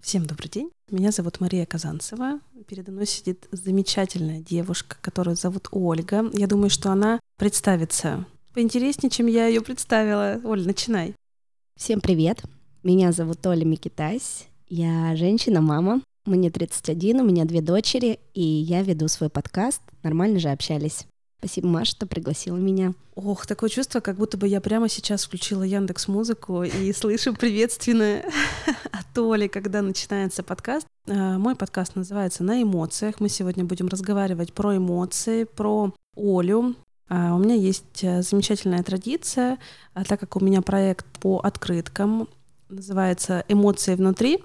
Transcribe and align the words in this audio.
Всем 0.00 0.24
добрый 0.24 0.48
день. 0.48 0.70
Меня 0.90 1.10
зовут 1.10 1.40
Мария 1.40 1.66
Казанцева. 1.66 2.40
Передо 2.66 2.90
мной 2.90 3.06
сидит 3.06 3.46
замечательная 3.52 4.40
девушка, 4.40 4.96
которую 5.02 5.36
зовут 5.36 5.68
Ольга. 5.72 6.24
Я 6.32 6.46
думаю, 6.46 6.70
что 6.70 6.90
она 6.90 7.20
представится 7.36 8.24
поинтереснее, 8.54 9.10
чем 9.10 9.26
я 9.26 9.46
ее 9.46 9.60
представила. 9.60 10.40
Оль, 10.42 10.66
начинай. 10.66 11.14
Всем 11.76 12.00
привет. 12.00 12.42
Меня 12.82 13.12
зовут 13.12 13.46
Оля 13.46 13.64
Микитась. 13.66 14.46
Я 14.68 15.14
женщина-мама. 15.16 16.00
Мне 16.24 16.50
31, 16.50 17.20
у 17.20 17.24
меня 17.24 17.44
две 17.44 17.60
дочери, 17.60 18.20
и 18.32 18.42
я 18.42 18.82
веду 18.82 19.06
свой 19.08 19.28
подкаст 19.28 19.82
«Нормально 20.02 20.38
же 20.38 20.48
общались». 20.48 21.06
Спасибо, 21.40 21.68
Маша, 21.68 21.92
что 21.92 22.06
пригласила 22.06 22.58
меня. 22.58 22.92
Ох, 23.14 23.46
такое 23.46 23.70
чувство, 23.70 24.00
как 24.00 24.16
будто 24.16 24.36
бы 24.36 24.46
я 24.46 24.60
прямо 24.60 24.90
сейчас 24.90 25.24
включила 25.24 25.62
Яндекс 25.62 26.06
Музыку 26.06 26.64
и 26.64 26.92
слышу 26.96 27.34
приветственное 27.34 28.30
от 28.92 29.18
Оли, 29.18 29.46
когда 29.46 29.80
начинается 29.80 30.42
подкаст. 30.42 30.86
А, 31.08 31.38
мой 31.38 31.56
подкаст 31.56 31.96
называется 31.96 32.44
«На 32.44 32.62
эмоциях». 32.62 33.20
Мы 33.20 33.30
сегодня 33.30 33.64
будем 33.64 33.88
разговаривать 33.88 34.52
про 34.52 34.76
эмоции, 34.76 35.44
про 35.44 35.94
Олю. 36.14 36.74
А, 37.08 37.34
у 37.34 37.38
меня 37.38 37.54
есть 37.54 38.04
э, 38.04 38.20
замечательная 38.20 38.82
традиция, 38.82 39.58
а, 39.94 40.04
так 40.04 40.20
как 40.20 40.36
у 40.36 40.40
меня 40.40 40.60
проект 40.60 41.06
по 41.20 41.38
открыткам 41.38 42.28
называется 42.68 43.46
«Эмоции 43.48 43.94
внутри», 43.94 44.44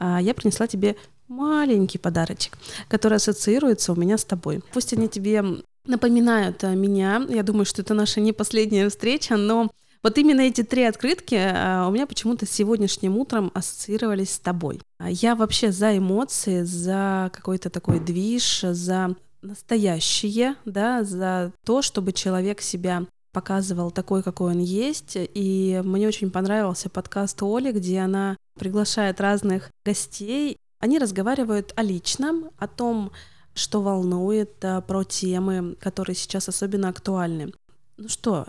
я 0.00 0.34
принесла 0.34 0.66
тебе 0.66 0.96
маленький 1.28 1.98
подарочек, 1.98 2.58
который 2.88 3.18
ассоциируется 3.18 3.92
у 3.92 3.94
меня 3.94 4.18
с 4.18 4.24
тобой. 4.24 4.64
Пусть 4.72 4.92
они 4.92 5.08
тебе 5.08 5.62
напоминают 5.86 6.62
меня. 6.62 7.24
Я 7.28 7.42
думаю, 7.42 7.64
что 7.64 7.82
это 7.82 7.94
наша 7.94 8.20
не 8.20 8.32
последняя 8.32 8.88
встреча, 8.88 9.36
но 9.36 9.70
вот 10.02 10.18
именно 10.18 10.40
эти 10.40 10.62
три 10.62 10.82
открытки 10.82 11.36
э, 11.36 11.86
у 11.86 11.92
меня 11.92 12.06
почему-то 12.06 12.44
сегодняшним 12.44 13.16
утром 13.16 13.52
ассоциировались 13.54 14.32
с 14.32 14.38
тобой. 14.40 14.80
А 14.98 15.10
я 15.10 15.36
вообще 15.36 15.70
за 15.70 15.96
эмоции, 15.96 16.62
за 16.62 17.30
какой-то 17.32 17.70
такой 17.70 18.00
движ, 18.00 18.62
за 18.62 19.14
настоящее, 19.42 20.56
да, 20.64 21.04
за 21.04 21.52
то, 21.64 21.82
чтобы 21.82 22.12
человек 22.12 22.60
себя 22.60 23.06
показывал 23.32 23.90
такой, 23.90 24.22
какой 24.22 24.52
он 24.52 24.58
есть. 24.58 25.12
И 25.16 25.80
мне 25.84 26.08
очень 26.08 26.30
понравился 26.30 26.90
подкаст 26.90 27.40
Оли, 27.42 27.70
где 27.70 28.00
она 28.00 28.36
приглашает 28.58 29.20
разных 29.20 29.70
гостей. 29.84 30.58
Они 30.80 30.98
разговаривают 30.98 31.72
о 31.76 31.82
личном, 31.82 32.50
о 32.58 32.66
том, 32.66 33.12
что 33.54 33.82
волнует, 33.82 34.64
про 34.86 35.04
темы, 35.04 35.76
которые 35.80 36.16
сейчас 36.16 36.48
особенно 36.48 36.88
актуальны. 36.88 37.52
Ну 37.96 38.08
что, 38.08 38.46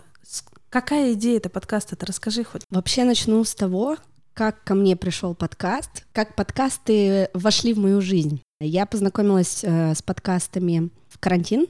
какая 0.70 1.12
идея 1.12 1.36
этого 1.36 1.52
подкаста-то? 1.52 2.06
Расскажи 2.06 2.44
хоть. 2.44 2.62
Вообще 2.70 3.04
начну 3.04 3.44
с 3.44 3.54
того, 3.54 3.96
как 4.32 4.64
ко 4.64 4.74
мне 4.74 4.96
пришел 4.96 5.34
подкаст, 5.34 6.04
как 6.12 6.34
подкасты 6.34 7.30
вошли 7.32 7.72
в 7.72 7.78
мою 7.78 8.00
жизнь. 8.00 8.42
Я 8.60 8.84
познакомилась 8.86 9.62
э, 9.62 9.94
с 9.94 10.02
подкастами 10.02 10.90
в 11.08 11.18
карантин. 11.18 11.66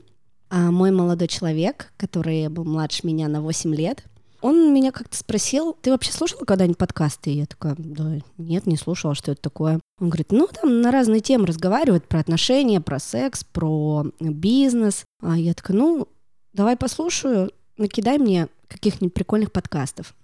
А 0.49 0.71
мой 0.71 0.91
молодой 0.91 1.29
человек, 1.29 1.93
который 1.97 2.49
был 2.49 2.65
младше 2.65 3.07
меня 3.07 3.29
на 3.29 3.43
8 3.43 3.75
лет, 3.75 4.05
он 4.45 4.75
меня 4.75 4.93
как-то 4.93 5.17
спросил, 5.17 5.75
ты 5.81 5.91
вообще 5.91 6.13
слушала 6.13 6.45
когда-нибудь 6.45 6.77
подкасты? 6.77 7.31
И 7.31 7.39
я 7.39 7.47
такая, 7.47 7.77
да 7.79 8.19
нет, 8.37 8.67
не 8.67 8.77
слушала, 8.77 9.15
что 9.15 9.33
это 9.33 9.41
такое. 9.41 9.81
Он 9.99 10.11
говорит, 10.11 10.33
ну 10.33 10.47
там 10.47 10.83
на 10.83 10.91
разные 10.91 11.23
темы 11.23 11.47
разговаривают, 11.47 12.07
про 12.07 12.21
отношения, 12.21 12.83
про 12.83 12.99
секс, 12.99 13.43
про 13.43 14.05
бизнес. 14.21 15.05
А 15.23 15.39
я 15.39 15.55
такая, 15.55 15.79
ну 15.79 16.09
давай 16.53 16.77
послушаю, 16.77 17.53
накидай 17.79 18.19
мне 18.19 18.49
каких-нибудь 18.69 19.15
прикольных 19.15 19.51
подкастов. 19.51 20.15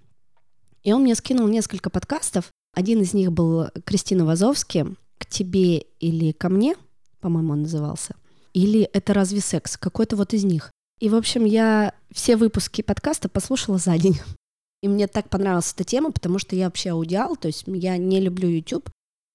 И 0.83 0.93
он 0.93 1.01
мне 1.01 1.15
скинул 1.15 1.49
несколько 1.49 1.89
подкастов. 1.89 2.51
Один 2.75 3.01
из 3.01 3.15
них 3.15 3.33
был 3.33 3.69
Кристина 3.87 4.27
Вазовски 4.27 4.97
«К 5.17 5.25
тебе 5.25 5.79
или 5.99 6.33
ко 6.33 6.51
мне», 6.51 6.75
по-моему, 7.21 7.55
он 7.55 7.63
назывался. 7.63 8.17
Или 8.53 8.83
«Это 8.83 9.15
разве 9.15 9.41
секс?» 9.41 9.79
Какой-то 9.79 10.17
вот 10.17 10.35
из 10.35 10.45
них. 10.45 10.71
И, 11.01 11.09
в 11.09 11.15
общем, 11.15 11.47
я 11.47 11.95
все 12.13 12.37
выпуски 12.37 12.83
подкаста 12.83 13.29
послушала 13.29 13.79
за 13.79 13.97
день. 13.99 14.21
И 14.83 14.89
мне 14.89 15.07
так 15.09 15.29
понравилась 15.29 15.73
эта 15.73 15.85
тема, 15.85 16.13
потому 16.13 16.39
что 16.39 16.55
я 16.55 16.67
вообще 16.67 16.91
аудиал, 16.91 17.37
то 17.37 17.49
есть 17.49 17.65
я 17.67 17.97
не 17.97 18.21
люблю 18.21 18.49
YouTube, 18.49 18.89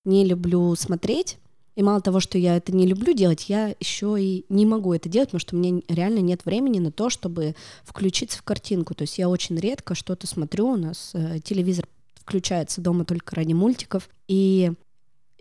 не 0.04 0.26
люблю 0.26 0.74
смотреть. 0.76 1.38
И 1.76 1.84
мало 1.84 2.02
того, 2.02 2.20
что 2.20 2.38
я 2.38 2.56
это 2.56 2.74
не 2.74 2.88
люблю 2.88 3.14
делать, 3.14 3.50
я 3.50 3.76
еще 3.80 4.16
и 4.18 4.46
не 4.48 4.66
могу 4.66 4.94
это 4.94 5.10
делать, 5.10 5.30
потому 5.30 5.42
что 5.42 5.56
у 5.56 5.60
меня 5.60 5.82
реально 5.90 6.20
нет 6.20 6.46
времени 6.46 6.80
на 6.80 6.92
то, 6.92 7.10
чтобы 7.10 7.56
включиться 7.84 8.38
в 8.38 8.44
картинку. 8.44 8.96
То 8.96 9.02
есть 9.02 9.18
я 9.18 9.28
очень 9.28 9.58
редко 9.58 9.94
что-то 9.94 10.26
смотрю, 10.26 10.70
у 10.70 10.78
нас 10.78 11.12
э, 11.14 11.40
телевизор 11.44 11.86
включается 12.16 12.80
дома 12.80 13.06
только 13.06 13.36
ради 13.36 13.54
мультиков. 13.54 14.10
И 14.28 14.72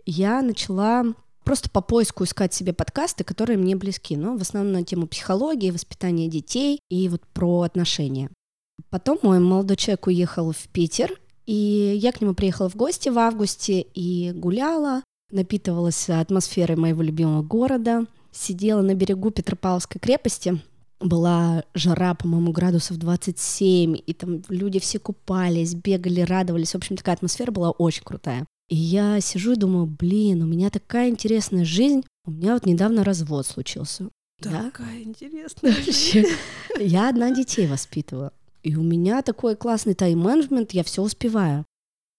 я 0.05 0.41
начала 0.41 1.05
просто 1.45 1.69
по 1.69 1.79
поиску 1.79 2.25
искать 2.25 2.53
себе 2.53 2.73
подкасты, 2.73 3.23
которые 3.23 3.57
мне 3.57 3.75
близки, 3.75 4.17
но 4.17 4.35
в 4.35 4.41
основном 4.41 4.73
на 4.73 4.83
тему 4.83 5.07
психологии, 5.07 5.71
воспитания 5.71 6.27
детей 6.27 6.81
и 6.89 7.07
вот 7.07 7.21
про 7.27 7.61
отношения. 7.61 8.29
Потом 8.89 9.19
мой 9.21 9.39
молодой 9.39 9.77
человек 9.77 10.07
уехал 10.07 10.51
в 10.51 10.67
Питер, 10.73 11.17
и 11.45 11.53
я 11.97 12.11
к 12.11 12.19
нему 12.19 12.33
приехала 12.33 12.69
в 12.69 12.75
гости 12.75 13.09
в 13.09 13.19
августе 13.19 13.81
и 13.81 14.31
гуляла, 14.33 15.03
напитывалась 15.31 16.09
атмосферой 16.09 16.75
моего 16.75 17.01
любимого 17.01 17.43
города, 17.43 18.05
сидела 18.31 18.81
на 18.81 18.95
берегу 18.95 19.31
Петропавловской 19.31 20.01
крепости, 20.01 20.59
была 20.99 21.63
жара, 21.73 22.15
по-моему, 22.15 22.51
градусов 22.51 22.97
27, 22.97 23.95
и 24.05 24.13
там 24.13 24.41
люди 24.49 24.79
все 24.79 24.97
купались, 24.99 25.75
бегали, 25.75 26.21
радовались. 26.21 26.71
В 26.71 26.75
общем, 26.75 26.97
такая 26.97 27.15
атмосфера 27.15 27.51
была 27.51 27.71
очень 27.71 28.03
крутая. 28.03 28.45
И 28.67 28.75
я 28.75 29.19
сижу 29.21 29.53
и 29.53 29.57
думаю, 29.57 29.85
блин, 29.85 30.41
у 30.41 30.45
меня 30.45 30.69
такая 30.69 31.09
интересная 31.09 31.65
жизнь. 31.65 32.03
У 32.25 32.31
меня 32.31 32.53
вот 32.53 32.65
недавно 32.65 33.03
развод 33.03 33.45
случился. 33.45 34.09
Такая 34.41 34.97
я... 34.97 35.03
интересная 35.03 35.73
Вообще. 35.73 36.25
Я 36.79 37.09
одна 37.09 37.31
детей 37.31 37.67
воспитываю. 37.67 38.31
И 38.63 38.75
у 38.75 38.81
меня 38.81 39.21
такой 39.21 39.55
классный 39.55 39.93
тайм-менеджмент, 39.93 40.71
я 40.71 40.83
все 40.83 41.03
успеваю. 41.03 41.65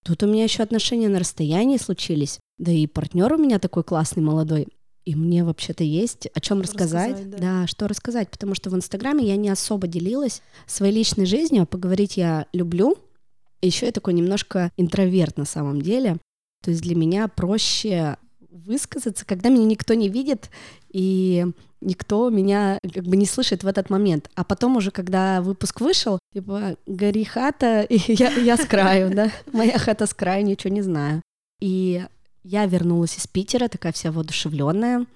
Тут 0.04 0.22
у 0.22 0.26
меня 0.26 0.44
еще 0.44 0.62
отношения 0.62 1.08
на 1.08 1.18
расстоянии 1.18 1.76
случились. 1.76 2.38
Да 2.56 2.70
и 2.70 2.86
партнер 2.86 3.32
у 3.32 3.36
меня 3.36 3.58
такой 3.58 3.82
классный, 3.82 4.22
молодой. 4.22 4.68
И 5.04 5.14
мне 5.14 5.44
вообще-то 5.44 5.82
есть 5.82 6.26
о 6.32 6.40
чем 6.40 6.60
рассказать. 6.60 7.12
рассказать 7.12 7.30
да. 7.30 7.38
да, 7.62 7.66
что 7.66 7.88
рассказать, 7.88 8.30
потому 8.30 8.54
что 8.54 8.70
в 8.70 8.76
Инстаграме 8.76 9.26
я 9.26 9.36
не 9.36 9.48
особо 9.48 9.88
делилась 9.88 10.42
своей 10.66 10.94
личной 10.94 11.26
жизнью, 11.26 11.64
а 11.64 11.66
поговорить 11.66 12.16
я 12.16 12.46
люблю. 12.52 12.96
Еще 13.60 13.86
я 13.86 13.92
такой 13.92 14.14
немножко 14.14 14.70
интроверт 14.76 15.38
на 15.38 15.44
самом 15.44 15.82
деле. 15.82 16.18
То 16.62 16.70
есть 16.70 16.82
для 16.82 16.94
меня 16.94 17.28
проще 17.28 18.16
высказаться, 18.50 19.24
когда 19.24 19.48
меня 19.48 19.64
никто 19.64 19.94
не 19.94 20.08
видит 20.08 20.50
и 20.90 21.46
никто 21.80 22.30
меня 22.30 22.78
как 22.82 23.04
бы 23.04 23.16
не 23.16 23.26
слышит 23.26 23.62
в 23.62 23.66
этот 23.66 23.90
момент. 23.90 24.30
А 24.34 24.44
потом 24.44 24.76
уже, 24.76 24.90
когда 24.90 25.40
выпуск 25.42 25.80
вышел, 25.80 26.18
типа, 26.32 26.76
гори 26.86 27.24
хата, 27.24 27.82
и 27.88 27.98
я, 28.12 28.30
я 28.30 28.56
с 28.56 28.64
краю, 28.64 29.14
да, 29.14 29.30
моя 29.52 29.78
хата 29.78 30.06
с 30.06 30.14
краю, 30.14 30.44
ничего 30.44 30.72
не 30.72 30.82
знаю. 30.82 31.22
И 31.60 32.04
я 32.42 32.66
вернулась 32.66 33.16
из 33.18 33.26
Питера, 33.26 33.68
такая 33.68 33.92
вся 33.92 34.12
воодушевленная, 34.12 35.06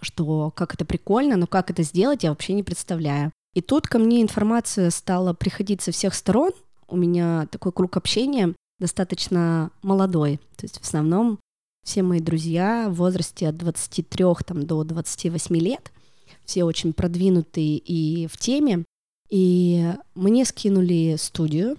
что 0.00 0.50
как 0.50 0.74
это 0.74 0.84
прикольно, 0.84 1.36
но 1.36 1.46
как 1.46 1.70
это 1.70 1.82
сделать, 1.82 2.22
я 2.22 2.30
вообще 2.30 2.52
не 2.52 2.62
представляю. 2.62 3.32
И 3.54 3.60
тут 3.60 3.86
ко 3.86 3.98
мне 3.98 4.22
информация 4.22 4.90
стала 4.90 5.32
приходить 5.34 5.82
со 5.82 5.90
всех 5.90 6.14
сторон, 6.14 6.52
у 6.88 6.96
меня 6.96 7.46
такой 7.50 7.72
круг 7.72 7.96
общения, 7.96 8.54
достаточно 8.80 9.70
молодой. 9.82 10.38
То 10.56 10.64
есть 10.64 10.78
в 10.78 10.82
основном 10.82 11.38
все 11.84 12.02
мои 12.02 12.20
друзья 12.20 12.88
в 12.88 12.94
возрасте 12.94 13.48
от 13.48 13.56
23 13.56 14.24
там, 14.44 14.66
до 14.66 14.82
28 14.82 15.56
лет, 15.56 15.92
все 16.44 16.64
очень 16.64 16.92
продвинутые 16.92 17.78
и 17.78 18.26
в 18.26 18.36
теме. 18.36 18.84
И 19.30 19.92
мне 20.16 20.44
скинули 20.44 21.14
студию 21.18 21.76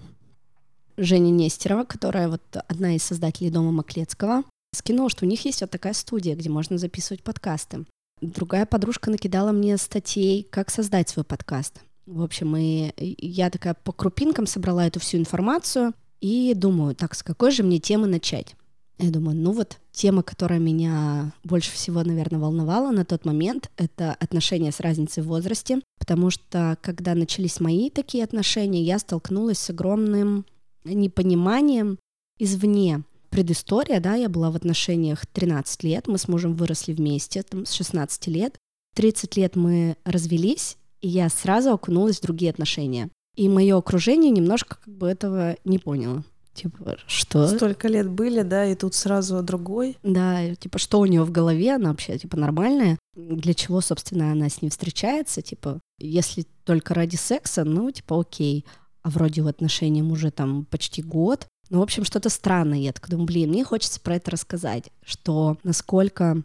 Женя 0.96 1.30
Нестерова, 1.30 1.84
которая 1.84 2.28
вот 2.28 2.42
одна 2.68 2.96
из 2.96 3.02
создателей 3.02 3.50
дома 3.50 3.72
Маклецкого, 3.72 4.44
скинула, 4.74 5.10
что 5.10 5.26
у 5.26 5.28
них 5.28 5.44
есть 5.44 5.60
вот 5.60 5.70
такая 5.70 5.92
студия, 5.92 6.34
где 6.34 6.48
можно 6.48 6.78
записывать 6.78 7.22
подкасты. 7.22 7.84
Другая 8.20 8.66
подружка 8.66 9.10
накидала 9.10 9.52
мне 9.52 9.76
статей, 9.76 10.46
как 10.50 10.70
создать 10.70 11.08
свой 11.08 11.24
подкаст. 11.24 11.80
В 12.06 12.22
общем, 12.22 12.56
и 12.56 12.92
я 12.98 13.50
такая 13.50 13.74
по 13.74 13.92
крупинкам 13.92 14.46
собрала 14.46 14.86
эту 14.86 15.00
всю 15.00 15.18
информацию, 15.18 15.92
и 16.22 16.54
думаю, 16.54 16.94
так, 16.94 17.14
с 17.14 17.22
какой 17.22 17.50
же 17.50 17.64
мне 17.64 17.80
темы 17.80 18.06
начать? 18.06 18.54
Я 18.98 19.10
думаю, 19.10 19.36
ну 19.36 19.50
вот 19.50 19.78
тема, 19.90 20.22
которая 20.22 20.60
меня 20.60 21.32
больше 21.42 21.72
всего, 21.72 22.04
наверное, 22.04 22.38
волновала 22.38 22.92
на 22.92 23.04
тот 23.04 23.24
момент, 23.24 23.70
это 23.76 24.12
отношения 24.20 24.70
с 24.70 24.78
разницей 24.78 25.24
в 25.24 25.26
возрасте, 25.26 25.80
потому 25.98 26.30
что 26.30 26.78
когда 26.80 27.16
начались 27.16 27.58
мои 27.58 27.90
такие 27.90 28.22
отношения, 28.22 28.80
я 28.82 29.00
столкнулась 29.00 29.58
с 29.58 29.70
огромным 29.70 30.46
непониманием 30.84 31.98
извне. 32.38 33.02
Предыстория, 33.30 33.98
да, 33.98 34.14
я 34.14 34.28
была 34.28 34.52
в 34.52 34.56
отношениях 34.56 35.26
13 35.26 35.82
лет, 35.82 36.06
мы 36.06 36.18
с 36.18 36.28
мужем 36.28 36.54
выросли 36.54 36.92
вместе, 36.92 37.42
там, 37.42 37.66
с 37.66 37.72
16 37.72 38.28
лет. 38.28 38.56
30 38.94 39.36
лет 39.36 39.56
мы 39.56 39.96
развелись, 40.04 40.76
и 41.00 41.08
я 41.08 41.28
сразу 41.28 41.72
окунулась 41.72 42.18
в 42.18 42.22
другие 42.22 42.50
отношения. 42.50 43.10
И 43.34 43.48
мое 43.48 43.76
окружение 43.76 44.30
немножко 44.30 44.76
как 44.82 44.94
бы 44.94 45.08
этого 45.08 45.56
не 45.64 45.78
поняло. 45.78 46.24
Типа, 46.54 46.98
что? 47.06 47.48
Столько 47.48 47.88
лет 47.88 48.10
были, 48.10 48.42
да, 48.42 48.66
и 48.66 48.74
тут 48.74 48.94
сразу 48.94 49.42
другой. 49.42 49.96
Да, 50.02 50.54
типа, 50.54 50.78
что 50.78 51.00
у 51.00 51.06
нее 51.06 51.24
в 51.24 51.32
голове, 51.32 51.74
она 51.74 51.90
вообще, 51.90 52.18
типа, 52.18 52.36
нормальная? 52.36 52.98
Для 53.16 53.54
чего, 53.54 53.80
собственно, 53.80 54.32
она 54.32 54.50
с 54.50 54.60
ним 54.60 54.70
встречается? 54.70 55.40
Типа, 55.40 55.80
если 55.98 56.46
только 56.64 56.92
ради 56.92 57.16
секса, 57.16 57.64
ну, 57.64 57.90
типа, 57.90 58.20
окей. 58.20 58.66
А 59.02 59.08
вроде 59.08 59.42
в 59.42 59.46
отношениях 59.46 60.06
уже 60.12 60.30
там 60.30 60.66
почти 60.66 61.02
год. 61.02 61.46
Ну, 61.70 61.78
в 61.78 61.82
общем, 61.82 62.04
что-то 62.04 62.28
странное. 62.28 62.78
Я 62.78 62.92
так 62.92 63.08
думаю, 63.08 63.26
блин, 63.26 63.48
мне 63.48 63.64
хочется 63.64 63.98
про 64.00 64.16
это 64.16 64.30
рассказать, 64.30 64.90
что 65.02 65.56
насколько 65.64 66.42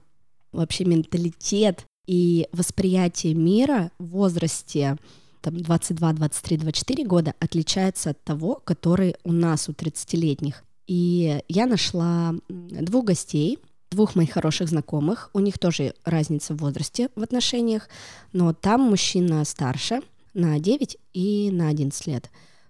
вообще 0.53 0.85
менталитет 0.85 1.85
и 2.07 2.47
восприятие 2.53 3.33
мира 3.33 3.91
в 3.99 4.07
возрасте 4.07 4.97
там 5.41 5.57
22, 5.57 6.13
23, 6.13 6.57
24 6.57 7.05
года 7.05 7.33
отличается 7.39 8.11
от 8.11 8.23
того, 8.23 8.61
который 8.63 9.15
у 9.23 9.31
нас 9.31 9.69
у 9.69 9.71
30-летних. 9.71 10.63
И 10.87 11.41
я 11.49 11.65
нашла 11.65 12.33
двух 12.49 13.05
гостей, 13.05 13.59
двух 13.91 14.15
моих 14.15 14.31
хороших 14.31 14.69
знакомых. 14.69 15.29
У 15.33 15.39
них 15.39 15.59
тоже 15.59 15.93
разница 16.05 16.53
в 16.53 16.57
возрасте 16.57 17.09
в 17.15 17.23
отношениях, 17.23 17.89
но 18.33 18.53
там 18.53 18.81
мужчина 18.81 19.43
старше 19.45 20.01
на 20.33 20.59
9 20.59 20.97
и 21.13 21.49
на 21.51 21.69
11 21.69 22.07
лет. 22.07 22.29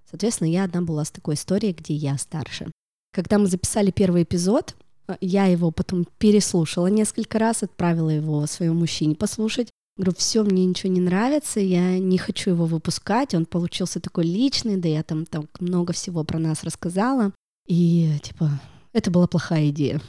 Соответственно, 0.09 0.49
я 0.49 0.63
одна 0.63 0.81
была 0.81 1.03
с 1.03 1.11
такой 1.11 1.35
историей, 1.35 1.73
где 1.73 1.93
я 1.93 2.17
старше. 2.17 2.71
Когда 3.13 3.37
мы 3.37 3.47
записали 3.47 3.91
первый 3.91 4.23
эпизод, 4.23 4.75
я 5.21 5.45
его 5.45 5.71
потом 5.71 6.05
переслушала 6.17 6.87
несколько 6.87 7.39
раз, 7.39 7.63
отправила 7.63 8.09
его 8.09 8.45
своему 8.45 8.79
мужчине 8.79 9.15
послушать. 9.15 9.69
Говорю, 9.97 10.13
все, 10.15 10.44
мне 10.44 10.65
ничего 10.65 10.91
не 10.91 11.01
нравится, 11.01 11.59
я 11.59 11.97
не 11.97 12.19
хочу 12.19 12.51
его 12.51 12.65
выпускать, 12.65 13.33
он 13.33 13.45
получился 13.45 13.99
такой 13.99 14.25
личный, 14.25 14.77
да 14.77 14.88
я 14.88 15.01
там, 15.01 15.25
там 15.25 15.47
много 15.59 15.91
всего 15.91 16.23
про 16.23 16.38
нас 16.38 16.63
рассказала. 16.63 17.33
И, 17.65 18.11
типа, 18.21 18.51
это 18.94 19.09
была 19.09 19.27
плохая 19.27 19.69
идея. 19.69 19.99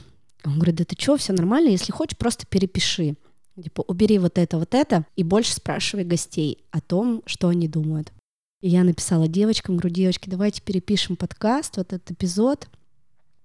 Он 0.45 0.55
говорит, 0.55 0.75
да 0.75 0.85
ты 0.85 0.95
что, 0.97 1.17
все 1.17 1.33
нормально, 1.33 1.69
если 1.69 1.91
хочешь, 1.91 2.17
просто 2.17 2.45
перепиши. 2.45 3.15
Типа, 3.61 3.83
убери 3.87 4.19
вот 4.19 4.37
это, 4.37 4.57
вот 4.57 4.73
это, 4.73 5.05
и 5.15 5.23
больше 5.23 5.53
спрашивай 5.53 6.05
гостей 6.05 6.63
о 6.71 6.81
том, 6.81 7.23
что 7.25 7.49
они 7.49 7.67
думают. 7.67 8.13
И 8.61 8.69
я 8.69 8.83
написала 8.83 9.27
девочкам, 9.27 9.77
говорю, 9.77 9.93
девочки, 9.93 10.29
давайте 10.29 10.61
перепишем 10.61 11.15
подкаст, 11.15 11.77
вот 11.77 11.93
этот 11.93 12.11
эпизод. 12.11 12.67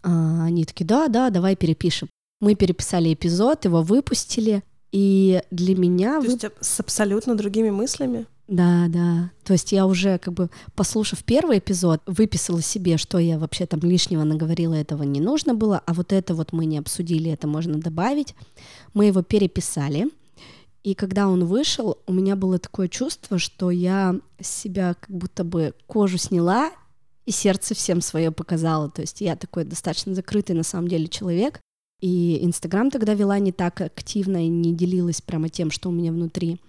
А 0.03 0.45
они 0.45 0.65
такие, 0.65 0.85
да, 0.85 1.09
да, 1.09 1.31
давай 1.31 1.57
перепишем. 1.57 2.09
Мы 2.41 2.55
переписали 2.55 3.15
эпизод, 3.15 3.65
его 3.65 3.83
выпустили, 3.83 4.63
и 4.95 5.43
для 5.51 5.75
меня... 5.75 6.21
То 6.21 6.27
есть 6.29 6.45
с 6.61 6.79
абсолютно 6.79 7.35
другими 7.35 7.71
мыслями? 7.71 8.27
Да, 8.47 8.87
да. 8.89 9.33
То 9.43 9.55
есть 9.55 9.73
я 9.73 9.87
уже 9.87 10.19
как 10.19 10.35
бы, 10.35 10.51
послушав 10.77 11.25
первый 11.25 11.59
эпизод, 11.59 12.01
выписала 12.07 12.63
себе, 12.63 12.97
что 12.97 13.19
я 13.19 13.41
вообще 13.41 13.67
там 13.67 13.81
лишнего 13.81 14.23
наговорила, 14.23 14.75
этого 14.75 15.03
не 15.03 15.21
нужно 15.21 15.53
было, 15.53 15.83
а 15.85 15.95
вот 15.95 16.13
это 16.13 16.37
вот 16.37 16.53
мы 16.53 16.65
не 16.67 16.79
обсудили, 16.79 17.29
это 17.29 17.49
можно 17.49 17.81
добавить. 17.81 18.37
Мы 18.93 19.07
его 19.07 19.23
переписали. 19.23 20.11
И 20.85 20.95
когда 20.95 21.27
он 21.27 21.45
вышел, 21.45 21.99
у 22.07 22.13
меня 22.13 22.37
было 22.37 22.61
такое 22.61 22.87
чувство, 22.87 23.41
что 23.41 23.73
я 23.73 24.15
с 24.39 24.49
себя 24.49 24.95
как 24.95 25.11
будто 25.11 25.43
бы 25.43 25.75
кожу 25.89 26.19
сняла 26.19 26.71
и 27.27 27.33
сердце 27.33 27.75
всем 27.75 28.01
свое 28.01 28.31
показала. 28.31 28.89
То 28.91 29.01
есть 29.01 29.21
я 29.23 29.35
такой 29.35 29.65
достаточно 29.65 30.15
закрытый 30.15 30.55
на 30.55 30.63
самом 30.63 30.87
деле 30.87 31.09
человек, 31.09 31.59
и 32.05 32.45
Инстаграм 32.45 32.91
тогда 32.91 33.15
вела 33.15 33.39
не 33.39 33.51
так 33.51 33.81
активно 33.81 34.45
и 34.45 34.49
не 34.49 34.75
делилась 34.75 35.23
прямо 35.23 35.49
тем, 35.49 35.71
что 35.71 35.89
у 35.89 35.93
меня 35.93 36.13
внутри. 36.13 36.61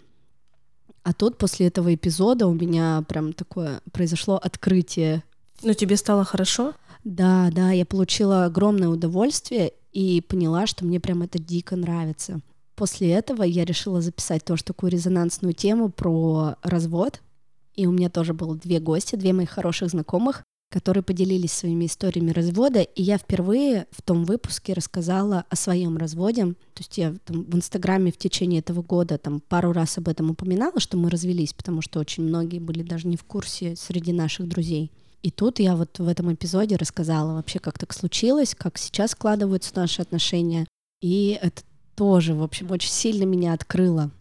А 1.04 1.12
тут 1.12 1.38
после 1.38 1.68
этого 1.68 1.94
эпизода 1.94 2.48
у 2.48 2.54
меня 2.54 3.04
прям 3.10 3.34
такое 3.34 3.82
произошло 3.92 4.38
открытие. 4.42 5.24
Но 5.62 5.74
тебе 5.74 5.98
стало 5.98 6.24
хорошо? 6.24 6.74
Да, 7.04 7.50
да, 7.52 7.72
я 7.72 7.86
получила 7.86 8.46
огромное 8.46 8.88
удовольствие 8.88 9.74
и 9.92 10.22
поняла, 10.22 10.68
что 10.68 10.86
мне 10.86 11.02
прям 11.02 11.22
это 11.22 11.38
дико 11.38 11.76
нравится. 11.76 12.40
После 12.78 13.12
этого 13.12 13.44
я 13.44 13.66
решила 13.66 14.00
записать 14.00 14.46
тоже 14.46 14.64
такую 14.64 14.94
резонансную 14.94 15.54
тему 15.54 15.90
про 15.90 16.56
развод. 16.64 17.20
И 17.74 17.88
у 17.88 17.92
меня 17.92 18.10
тоже 18.10 18.34
было 18.34 18.56
две 18.56 18.80
гости, 18.80 19.18
две 19.18 19.34
моих 19.34 19.50
хороших 19.50 19.90
знакомых, 19.90 20.46
которые 20.76 21.04
поделились 21.04 21.54
своими 21.54 21.86
историями 21.86 22.32
развода, 22.32 22.82
и 22.82 23.02
я 23.02 23.18
впервые 23.18 23.88
в 23.92 24.02
том 24.02 24.26
выпуске 24.26 24.74
рассказала 24.74 25.46
о 25.50 25.56
своем 25.56 25.96
разводе. 25.96 26.48
То 26.48 26.80
есть 26.80 26.98
я 26.98 27.16
там, 27.24 27.44
в 27.44 27.56
Инстаграме 27.56 28.12
в 28.12 28.18
течение 28.18 28.60
этого 28.60 28.82
года 28.82 29.18
там 29.18 29.40
пару 29.40 29.72
раз 29.72 29.98
об 29.98 30.10
этом 30.10 30.32
упоминала, 30.32 30.82
что 30.82 30.98
мы 30.98 31.10
развелись, 31.10 31.54
потому 31.54 31.82
что 31.82 32.02
очень 32.02 32.24
многие 32.24 32.60
были 32.60 32.84
даже 32.84 33.08
не 33.08 33.16
в 33.16 33.24
курсе 33.24 33.78
среди 33.78 34.12
наших 34.12 34.50
друзей. 34.50 34.92
И 35.24 35.32
тут 35.32 35.60
я 35.60 35.78
вот 35.78 35.98
в 35.98 36.10
этом 36.10 36.34
эпизоде 36.34 36.76
рассказала 36.76 37.36
вообще, 37.36 37.60
как 37.60 37.80
так 37.80 37.94
случилось, 37.94 38.54
как 38.54 38.78
сейчас 38.78 39.12
складываются 39.12 39.72
наши 39.78 40.02
отношения. 40.02 40.68
И 41.00 41.40
это 41.42 41.64
тоже, 41.96 42.34
в 42.34 42.44
общем, 42.44 42.70
очень 42.70 42.92
сильно 42.92 43.24
меня 43.24 43.54
открыло 43.54 44.12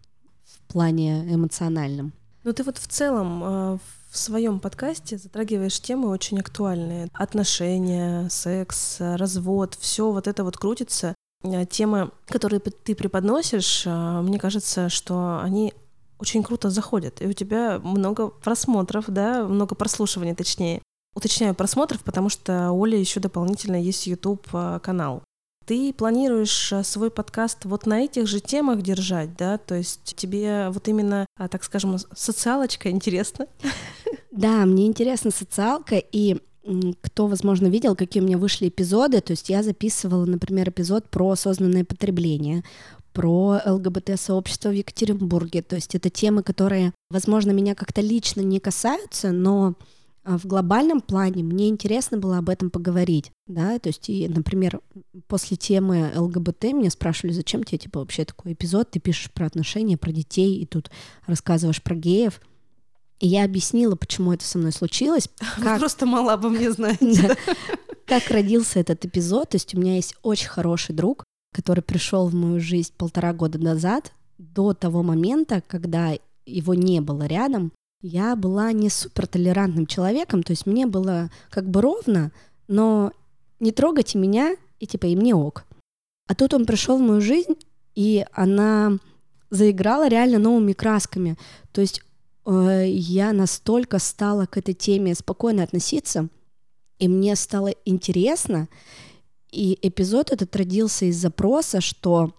в 0.45 0.73
плане 0.73 1.25
эмоциональном. 1.35 2.13
Ну 2.45 2.53
ты 2.53 2.63
вот 2.63 2.79
в 2.79 2.87
целом 2.87 3.43
э, 3.45 3.79
в 4.15 4.17
своем 4.17 4.61
подкасте 4.61 5.19
затрагиваешь 5.19 5.81
темы 5.81 6.09
очень 6.09 6.39
актуальные. 6.39 7.09
Отношения, 7.15 8.29
секс, 8.31 8.99
развод, 9.01 9.77
все 9.81 10.13
вот 10.13 10.29
это 10.29 10.45
вот 10.45 10.57
крутится. 10.57 11.17
Э, 11.43 11.67
темы, 11.67 12.13
которые 12.29 12.61
ты 12.61 12.95
преподносишь, 12.95 13.83
э, 13.85 14.21
мне 14.23 14.39
кажется, 14.39 14.89
что 14.89 15.41
они 15.43 15.75
очень 16.21 16.45
круто 16.45 16.71
заходят. 16.71 17.21
И 17.23 17.27
у 17.27 17.33
тебя 17.33 17.81
много 17.83 18.29
просмотров, 18.29 19.07
да, 19.09 19.43
много 19.49 19.75
прослушиваний, 19.75 20.37
точнее. 20.37 20.81
Уточняю 21.17 21.57
просмотров, 21.57 22.05
потому 22.05 22.29
что 22.29 22.71
у 22.71 22.85
Оли 22.85 22.97
еще 22.97 23.19
дополнительно 23.19 23.83
есть 23.83 24.07
YouTube 24.07 24.47
э, 24.53 24.79
канал. 24.81 25.25
Ты 25.67 25.95
планируешь 25.95 26.73
э, 26.73 26.83
свой 26.83 27.11
подкаст 27.11 27.65
вот 27.65 27.87
на 27.87 28.03
этих 28.03 28.27
же 28.27 28.41
темах 28.41 28.83
держать, 28.83 29.37
да? 29.37 29.57
То 29.57 29.75
есть 29.75 30.15
тебе 30.17 30.69
вот 30.71 30.89
именно, 30.89 31.27
а, 31.39 31.49
так 31.49 31.65
скажем, 31.65 31.97
социалочка 32.15 32.91
интересна? 32.91 33.47
Да, 34.31 34.67
мне 34.67 34.87
интересна 34.87 35.31
социалка, 35.31 35.95
и 35.97 36.39
кто, 37.03 37.29
возможно, 37.29 37.69
видел, 37.69 37.95
какие 37.95 38.23
у 38.23 38.27
меня 38.27 38.37
вышли 38.37 38.69
эпизоды, 38.69 39.21
то 39.21 39.31
есть 39.31 39.49
я 39.49 39.63
записывала, 39.63 40.25
например, 40.25 40.71
эпизод 40.71 41.09
про 41.09 41.31
осознанное 41.31 41.85
потребление, 41.85 42.65
про 43.13 43.61
ЛГБТ-сообщество 43.65 44.71
в 44.71 44.73
Екатеринбурге, 44.73 45.63
то 45.63 45.77
есть 45.77 45.95
это 45.95 46.11
темы, 46.11 46.43
которые, 46.43 46.93
возможно, 47.11 47.53
меня 47.53 47.75
как-то 47.75 48.01
лично 48.01 48.41
не 48.41 48.59
касаются, 48.59 49.31
но 49.31 49.75
в 50.25 50.47
глобальном 50.47 51.01
плане 51.01 51.43
мне 51.43 51.69
интересно 51.69 52.17
было 52.17 52.39
об 52.39 52.49
этом 52.49 52.71
поговорить, 52.71 53.31
да, 53.47 53.79
то 53.79 53.91
есть, 53.91 54.09
и, 54.09 54.27
например, 54.29 54.81
после 55.27 55.57
темы 55.57 56.11
ЛГБТ 56.15 56.65
меня 56.73 56.91
спрашивали, 56.91 57.33
зачем 57.33 57.63
тебе, 57.63 57.79
типа, 57.79 58.01
вообще 58.01 58.25
такой 58.25 58.55
эпизод, 58.55 58.91
ты 58.91 59.01
пишешь 59.01 59.31
про 59.31 59.47
отношения, 59.47 59.99
про 59.99 60.13
детей, 60.13 60.57
и 60.57 60.67
тут 60.67 60.91
рассказываешь 61.27 61.83
про 61.83 61.95
геев, 61.95 62.41
и 63.21 63.29
я 63.29 63.45
объяснила, 63.45 63.97
почему 63.97 64.33
это 64.33 64.45
со 64.45 64.59
мной 64.59 64.73
случилось. 64.73 65.29
Как... 65.57 65.75
Вы 65.75 65.79
просто 65.79 66.07
мало 66.07 66.33
обо 66.33 66.49
мне 66.49 66.73
знаете. 66.73 67.37
Как 68.07 68.29
родился 68.31 68.81
этот 68.81 69.05
эпизод, 69.05 69.51
то 69.51 69.57
есть 69.57 69.75
у 69.75 69.81
меня 69.81 69.97
есть 69.97 70.15
очень 70.23 70.49
хороший 70.49 70.95
друг, 70.95 71.25
который 71.55 71.83
пришел 71.83 72.29
в 72.29 72.35
мою 72.35 72.61
жизнь 72.61 72.93
полтора 72.97 73.33
года 73.33 73.59
назад, 73.59 74.13
до 74.37 74.75
того 74.75 75.03
момента, 75.03 75.63
когда 75.67 76.15
его 76.45 76.75
не 76.75 77.01
было 77.01 77.27
рядом, 77.27 77.73
я 78.05 78.37
была 78.37 78.71
не 78.73 78.91
супер 78.91 79.27
толерантным 79.27 79.87
человеком, 79.87 80.43
то 80.43 80.51
есть 80.51 80.67
мне 80.67 80.87
было 80.87 81.31
как 81.49 81.69
бы 81.71 81.81
ровно, 81.81 82.33
но 82.69 83.13
не 83.61 83.73
трогайте 83.73 84.19
меня, 84.19 84.57
и 84.79 84.87
типа 84.87 85.07
и 85.07 85.17
мне 85.17 85.35
ок. 85.35 85.65
А 86.29 86.35
тут 86.35 86.53
он 86.53 86.67
пришел 86.67 86.99
в 86.99 87.01
мою 87.01 87.23
жизнь, 87.23 87.55
и 87.95 88.27
она 88.33 88.99
заиграла 89.49 90.07
реально 90.07 90.39
новыми 90.39 90.75
красками. 90.75 91.39
То 91.73 91.81
есть 91.81 92.03
э, 92.45 92.85
я 92.89 93.33
настолько 93.33 93.99
стала 93.99 94.45
к 94.45 94.59
этой 94.59 94.75
теме 94.75 95.15
спокойно 95.15 95.63
относиться, 95.63 96.29
и 96.99 97.09
мне 97.09 97.35
стало 97.37 97.69
интересно. 97.87 98.69
И 99.51 99.79
эпизод 99.81 100.31
этот 100.31 100.55
родился 100.57 101.07
из 101.07 101.17
запроса, 101.17 101.81
что 101.81 102.35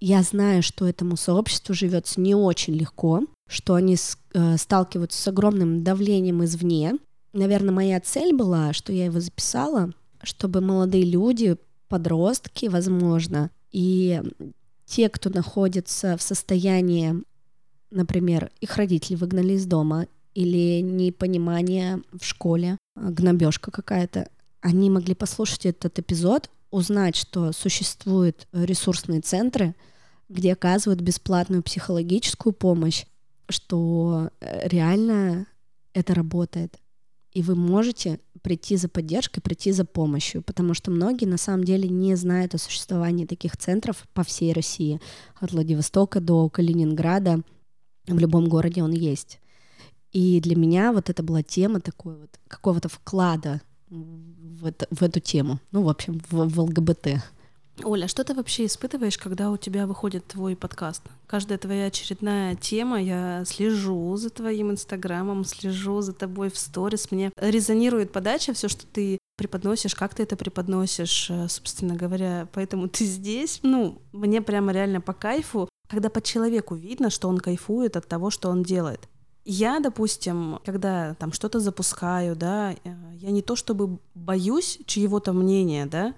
я 0.00 0.22
знаю, 0.22 0.64
что 0.64 0.88
этому 0.88 1.16
сообществу 1.16 1.76
живется 1.76 2.20
не 2.20 2.34
очень 2.34 2.74
легко, 2.74 3.22
что 3.46 3.74
они 3.74 3.96
э, 3.96 4.56
сталкиваются 4.56 5.20
с 5.20 5.28
огромным 5.28 5.84
давлением 5.84 6.44
извне. 6.44 6.94
Наверное, 7.32 7.72
моя 7.74 8.00
цель 8.00 8.34
была, 8.34 8.72
что 8.72 8.92
я 8.92 9.06
его 9.06 9.20
записала, 9.20 9.92
чтобы 10.22 10.60
молодые 10.60 11.04
люди, 11.04 11.56
подростки, 11.88 12.66
возможно, 12.66 13.50
и 13.70 14.20
те, 14.86 15.08
кто 15.08 15.30
находится 15.30 16.16
в 16.16 16.22
состоянии, 16.22 17.22
например, 17.90 18.50
их 18.60 18.76
родители 18.76 19.16
выгнали 19.16 19.54
из 19.54 19.66
дома 19.66 20.06
или 20.34 20.80
непонимание 20.80 22.02
в 22.12 22.24
школе, 22.24 22.78
гнобежка 22.94 23.70
какая-то, 23.70 24.28
они 24.60 24.90
могли 24.90 25.14
послушать 25.14 25.66
этот 25.66 25.98
эпизод, 25.98 26.50
узнать, 26.70 27.16
что 27.16 27.52
существуют 27.52 28.48
ресурсные 28.52 29.20
центры, 29.20 29.74
где 30.28 30.52
оказывают 30.52 31.00
бесплатную 31.00 31.62
психологическую 31.62 32.52
помощь, 32.52 33.04
что 33.48 34.30
э, 34.40 34.68
реально 34.68 35.46
это 35.92 36.14
работает. 36.14 36.78
И 37.32 37.42
вы 37.42 37.54
можете 37.54 38.20
прийти 38.42 38.76
за 38.76 38.88
поддержкой, 38.88 39.40
прийти 39.40 39.72
за 39.72 39.84
помощью, 39.84 40.42
потому 40.42 40.72
что 40.72 40.90
многие 40.90 41.26
на 41.26 41.36
самом 41.36 41.64
деле 41.64 41.88
не 41.88 42.14
знают 42.14 42.54
о 42.54 42.58
существовании 42.58 43.26
таких 43.26 43.56
центров 43.56 44.06
по 44.14 44.22
всей 44.22 44.52
России, 44.52 45.00
от 45.40 45.52
Владивостока 45.52 46.20
до 46.20 46.48
Калининграда, 46.48 47.42
в 48.06 48.18
любом 48.18 48.48
городе 48.48 48.82
он 48.82 48.92
есть. 48.92 49.40
И 50.12 50.40
для 50.40 50.56
меня 50.56 50.92
вот 50.92 51.10
это 51.10 51.22
была 51.22 51.42
тема 51.42 51.80
такой 51.80 52.16
вот 52.16 52.38
какого-то 52.48 52.88
вклада 52.88 53.60
в, 53.90 54.64
это, 54.64 54.86
в 54.90 55.02
эту 55.02 55.20
тему, 55.20 55.60
ну, 55.72 55.82
в 55.82 55.88
общем, 55.88 56.22
в, 56.30 56.48
в 56.48 56.60
ЛГБТ. 56.60 57.22
Оля, 57.84 58.08
что 58.08 58.24
ты 58.24 58.34
вообще 58.34 58.66
испытываешь, 58.66 59.18
когда 59.18 59.50
у 59.50 59.58
тебя 59.58 59.86
выходит 59.86 60.26
твой 60.26 60.56
подкаст? 60.56 61.02
Каждая 61.26 61.58
твоя 61.58 61.86
очередная 61.86 62.54
тема, 62.54 63.00
я 63.00 63.44
слежу 63.44 64.16
за 64.16 64.30
твоим 64.30 64.70
инстаграмом, 64.70 65.44
слежу 65.44 66.00
за 66.00 66.14
тобой 66.14 66.50
в 66.50 66.56
сторис, 66.56 67.10
мне 67.10 67.32
резонирует 67.36 68.12
подача, 68.12 68.54
все, 68.54 68.68
что 68.68 68.86
ты 68.86 69.18
преподносишь, 69.36 69.94
как 69.94 70.14
ты 70.14 70.22
это 70.22 70.36
преподносишь, 70.36 71.28
э, 71.30 71.48
собственно 71.48 71.94
говоря, 71.94 72.48
поэтому 72.54 72.88
ты 72.88 73.04
здесь. 73.04 73.60
Ну, 73.62 74.00
мне 74.12 74.40
прямо 74.40 74.72
реально 74.72 75.02
по 75.02 75.12
кайфу, 75.12 75.68
когда 75.90 76.08
по 76.08 76.22
человеку 76.22 76.74
видно, 76.74 77.10
что 77.10 77.28
он 77.28 77.38
кайфует 77.38 77.96
от 77.96 78.08
того, 78.08 78.30
что 78.30 78.48
он 78.48 78.62
делает. 78.62 79.06
Я, 79.44 79.78
допустим, 79.80 80.58
когда 80.64 81.14
там 81.14 81.32
что-то 81.32 81.60
запускаю, 81.60 82.34
да, 82.34 82.72
э, 82.72 82.94
я 83.16 83.30
не 83.30 83.42
то 83.42 83.54
чтобы 83.54 83.98
боюсь 84.14 84.78
чьего-то 84.86 85.34
мнения, 85.34 85.84
да, 85.84 86.14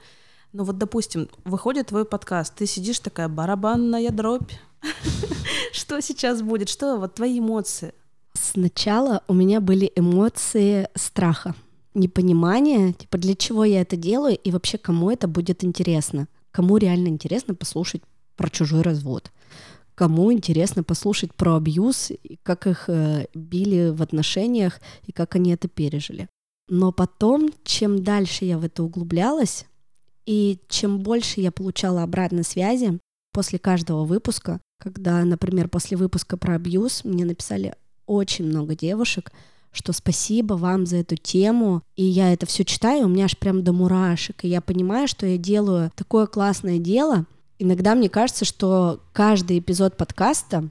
ну 0.59 0.65
вот, 0.65 0.77
допустим, 0.77 1.29
выходит 1.45 1.87
твой 1.87 2.05
подкаст, 2.05 2.57
ты 2.57 2.67
сидишь 2.67 2.99
такая 2.99 3.29
барабанная 3.29 4.11
дробь. 4.11 4.51
Что 5.73 6.01
сейчас 6.01 6.43
будет? 6.43 6.69
Что 6.69 6.97
вот 6.97 7.15
твои 7.15 7.39
эмоции? 7.39 7.95
Сначала 8.33 9.23
у 9.29 9.35
меня 9.35 9.61
были 9.61 9.93
эмоции 9.95 10.89
страха, 10.97 11.55
непонимания, 11.95 12.93
типа 12.93 13.19
для 13.19 13.37
чего 13.37 13.65
я 13.65 13.83
это 13.83 13.95
делаю 13.95 14.37
и 14.37 14.51
вообще 14.51 14.79
кому 14.79 15.13
это 15.13 15.29
будет 15.29 15.63
интересно. 15.63 16.27
Кому 16.51 16.77
реально 16.77 17.07
интересно 17.07 17.55
послушать 17.55 18.03
про 18.35 18.51
чужой 18.51 18.83
развод. 18.83 19.31
Кому 19.95 20.33
интересно 20.33 20.83
послушать 20.83 21.33
про 21.35 21.55
абьюз, 21.55 22.11
как 22.43 22.67
их 22.67 22.89
э, 22.89 23.27
били 23.33 23.91
в 23.91 24.03
отношениях 24.03 24.81
и 25.07 25.13
как 25.13 25.37
они 25.37 25.53
это 25.53 25.69
пережили. 25.69 26.29
Но 26.69 26.91
потом, 26.91 27.51
чем 27.63 28.03
дальше 28.03 28.45
я 28.45 28.59
в 28.59 28.65
это 28.65 28.83
углублялась, 28.83 29.65
и 30.29 30.59
чем 30.69 30.99
больше 30.99 31.41
я 31.41 31.51
получала 31.51 32.03
обратной 32.03 32.45
связи 32.45 32.99
после 33.33 33.59
каждого 33.59 34.05
выпуска, 34.05 34.61
когда, 34.79 35.25
например, 35.25 35.71
после 35.71 35.97
выпуска 35.97 36.37
про 36.37 36.57
абьюз 36.57 37.03
мне 37.05 37.25
написали 37.25 37.75
очень 38.05 38.45
много 38.45 38.77
девушек, 38.77 39.33
что 39.73 39.95
спасибо 39.95 40.53
вам 40.53 40.85
за 40.85 40.99
эту 40.99 41.17
тему, 41.17 41.83
и 41.97 42.05
я 42.05 42.31
это 42.31 42.45
все 42.45 42.67
читаю, 42.67 43.07
у 43.07 43.09
меня 43.09 43.25
аж 43.25 43.39
прям 43.39 43.65
до 43.65 43.73
мурашек, 43.73 44.45
и 44.45 44.49
я 44.49 44.61
понимаю, 44.61 45.09
что 45.09 45.25
я 45.25 45.39
делаю 45.39 45.91
такое 45.97 46.27
классное 46.27 46.79
дело. 46.79 47.25
Иногда 47.59 47.95
мне 47.95 48.11
кажется, 48.11 48.45
что 48.45 49.01
каждый 49.15 49.61
эпизод 49.61 49.97
подкаста 49.97 50.69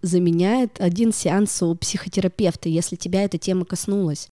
заменяет 0.00 0.80
один 0.80 1.12
сеанс 1.12 1.62
у 1.62 1.74
психотерапевта, 1.74 2.70
если 2.70 2.96
тебя 2.96 3.24
эта 3.24 3.36
тема 3.36 3.66
коснулась. 3.66 4.30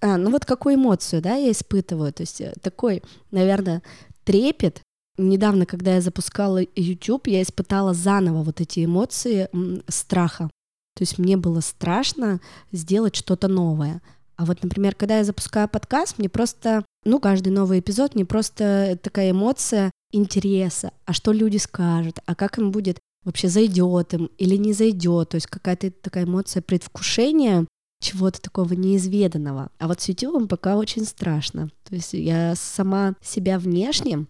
А, 0.00 0.16
ну 0.16 0.30
вот 0.30 0.44
какую 0.44 0.76
эмоцию, 0.76 1.22
да, 1.22 1.34
я 1.34 1.50
испытываю, 1.50 2.12
то 2.12 2.22
есть 2.22 2.40
э, 2.40 2.52
такой, 2.60 3.02
наверное, 3.30 3.82
трепет. 4.24 4.82
Недавно, 5.18 5.64
когда 5.64 5.94
я 5.94 6.00
запускала 6.00 6.60
YouTube, 6.74 7.28
я 7.28 7.42
испытала 7.42 7.94
заново 7.94 8.42
вот 8.42 8.60
эти 8.60 8.84
эмоции 8.84 9.48
страха. 9.88 10.50
То 10.94 11.02
есть 11.02 11.18
мне 11.18 11.36
было 11.36 11.60
страшно 11.60 12.40
сделать 12.72 13.16
что-то 13.16 13.48
новое. 13.48 14.02
А 14.36 14.44
вот, 14.44 14.62
например, 14.62 14.94
когда 14.94 15.18
я 15.18 15.24
запускаю 15.24 15.68
подкаст, 15.68 16.18
мне 16.18 16.28
просто, 16.28 16.84
ну, 17.04 17.18
каждый 17.20 17.48
новый 17.48 17.80
эпизод, 17.80 18.14
мне 18.14 18.26
просто 18.26 18.98
такая 19.02 19.30
эмоция 19.30 19.90
интереса, 20.12 20.92
а 21.06 21.12
что 21.12 21.32
люди 21.32 21.56
скажут, 21.56 22.18
а 22.26 22.34
как 22.34 22.58
им 22.58 22.70
будет 22.70 22.98
вообще 23.24 23.48
зайдет 23.48 24.14
им 24.14 24.30
или 24.38 24.56
не 24.56 24.72
зайдет, 24.72 25.30
то 25.30 25.34
есть 25.34 25.48
какая-то 25.48 25.90
такая 25.90 26.24
эмоция 26.24 26.62
предвкушения, 26.62 27.66
чего-то 28.00 28.40
такого 28.40 28.74
неизведанного. 28.74 29.70
А 29.78 29.88
вот 29.88 30.00
с 30.00 30.08
YouTube 30.08 30.48
пока 30.48 30.76
очень 30.76 31.04
страшно. 31.04 31.70
То 31.84 31.94
есть 31.94 32.12
я 32.12 32.54
сама 32.54 33.14
себя 33.22 33.58
внешне, 33.58 34.26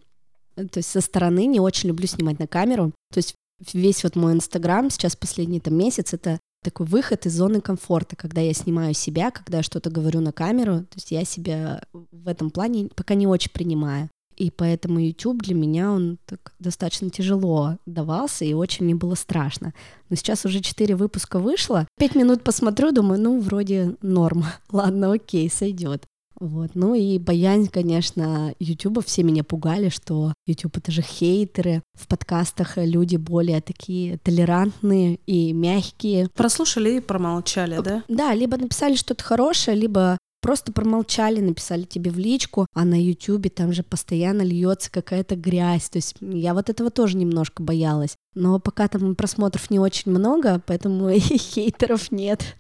то 0.54 0.78
есть 0.78 0.88
со 0.88 1.00
стороны 1.00 1.46
не 1.46 1.60
очень 1.60 1.88
люблю 1.88 2.06
снимать 2.06 2.38
на 2.38 2.46
камеру. 2.46 2.92
То 3.12 3.18
есть 3.18 3.34
весь 3.72 4.04
вот 4.04 4.16
мой 4.16 4.32
Инстаграм 4.32 4.90
сейчас 4.90 5.16
последний 5.16 5.60
там 5.60 5.76
месяц 5.76 6.14
это 6.14 6.40
такой 6.62 6.86
выход 6.86 7.26
из 7.26 7.34
зоны 7.34 7.60
комфорта, 7.60 8.16
когда 8.16 8.40
я 8.40 8.52
снимаю 8.52 8.92
себя, 8.92 9.30
когда 9.30 9.58
я 9.58 9.62
что-то 9.62 9.88
говорю 9.88 10.20
на 10.20 10.32
камеру, 10.32 10.80
то 10.80 10.96
есть 10.96 11.12
я 11.12 11.24
себя 11.24 11.82
в 11.92 12.26
этом 12.26 12.50
плане 12.50 12.88
пока 12.94 13.14
не 13.14 13.26
очень 13.26 13.52
принимаю. 13.52 14.10
И 14.36 14.50
поэтому 14.50 15.00
YouTube 15.00 15.42
для 15.42 15.54
меня 15.54 15.90
он 15.90 16.18
так 16.26 16.52
достаточно 16.58 17.10
тяжело 17.10 17.78
давался, 17.86 18.44
и 18.44 18.52
очень 18.52 18.84
мне 18.84 18.94
было 18.94 19.14
страшно. 19.14 19.72
Но 20.10 20.16
сейчас 20.16 20.44
уже 20.44 20.60
четыре 20.60 20.94
выпуска 20.94 21.38
вышло. 21.38 21.86
Пять 21.98 22.14
минут 22.14 22.44
посмотрю, 22.44 22.92
думаю, 22.92 23.20
ну, 23.20 23.40
вроде 23.40 23.96
норм. 24.02 24.44
Ладно, 24.70 25.12
окей, 25.12 25.50
сойдет. 25.50 26.06
Вот. 26.38 26.72
Ну 26.74 26.94
и 26.94 27.18
боязнь, 27.18 27.68
конечно, 27.68 28.54
Ютуба. 28.58 29.02
Все 29.02 29.22
меня 29.22 29.42
пугали, 29.42 29.88
что 29.88 30.34
YouTube 30.46 30.76
это 30.76 30.92
же 30.92 31.02
хейтеры. 31.02 31.82
В 31.98 32.06
подкастах 32.06 32.74
люди 32.76 33.16
более 33.16 33.60
такие 33.60 34.18
толерантные 34.18 35.18
и 35.26 35.52
мягкие. 35.52 36.28
Прослушали 36.34 36.98
и 36.98 37.00
промолчали, 37.00 37.80
да? 37.82 38.04
Да, 38.08 38.34
либо 38.34 38.56
написали 38.58 38.96
что-то 38.96 39.24
хорошее, 39.24 39.76
либо 39.76 40.18
просто 40.40 40.72
промолчали, 40.72 41.40
написали 41.40 41.82
тебе 41.82 42.10
в 42.10 42.18
личку, 42.18 42.66
а 42.72 42.84
на 42.84 43.00
Ютубе 43.00 43.50
там 43.50 43.72
же 43.72 43.82
постоянно 43.82 44.42
льется 44.42 44.90
какая-то 44.90 45.36
грязь. 45.36 45.88
То 45.88 45.98
есть 45.98 46.16
я 46.20 46.54
вот 46.54 46.70
этого 46.70 46.90
тоже 46.90 47.16
немножко 47.16 47.62
боялась. 47.62 48.16
Но 48.34 48.58
пока 48.60 48.88
там 48.88 49.14
просмотров 49.14 49.70
не 49.70 49.78
очень 49.78 50.12
много, 50.12 50.62
поэтому 50.66 51.08
и 51.10 51.18
хейтеров 51.18 52.12
нет. 52.12 52.56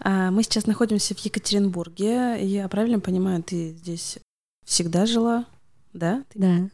А, 0.00 0.30
мы 0.30 0.42
сейчас 0.42 0.66
находимся 0.66 1.14
в 1.14 1.18
Екатеринбурге. 1.18 2.38
Я 2.40 2.68
правильно 2.68 3.00
понимаю, 3.00 3.42
ты 3.42 3.70
здесь 3.70 4.18
всегда 4.64 5.06
жила, 5.06 5.46
да? 5.92 6.24
Да. 6.34 6.68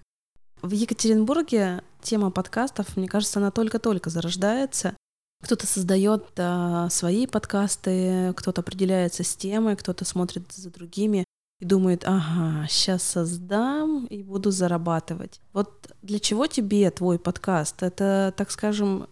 В 0.63 0.73
Екатеринбурге 0.73 1.83
тема 2.03 2.31
подкастов, 2.31 2.97
мне 2.97 3.09
кажется, 3.09 3.39
она 3.39 3.51
только-только 3.51 4.11
зарождается. 4.11 4.95
Кто-то 5.43 5.67
создает 5.67 6.27
а, 6.39 6.89
свои 6.91 7.27
подкасты, 7.27 8.33
кто-то 8.37 8.61
определяется 8.61 9.25
с 9.25 9.35
темой, 9.37 9.77
кто-то 9.77 10.05
смотрит 10.05 10.53
за 10.53 10.71
другими 10.71 11.25
и 11.61 11.65
думает, 11.65 12.05
ага, 12.07 12.67
сейчас 12.69 13.03
создам 13.03 14.07
и 14.07 14.23
буду 14.23 14.51
зарабатывать. 14.51 15.41
Вот 15.53 15.93
для 16.03 16.19
чего 16.19 16.47
тебе 16.47 16.91
твой 16.91 17.19
подкаст? 17.19 17.83
Это, 17.83 18.35
так 18.37 18.51
скажем, 18.51 19.09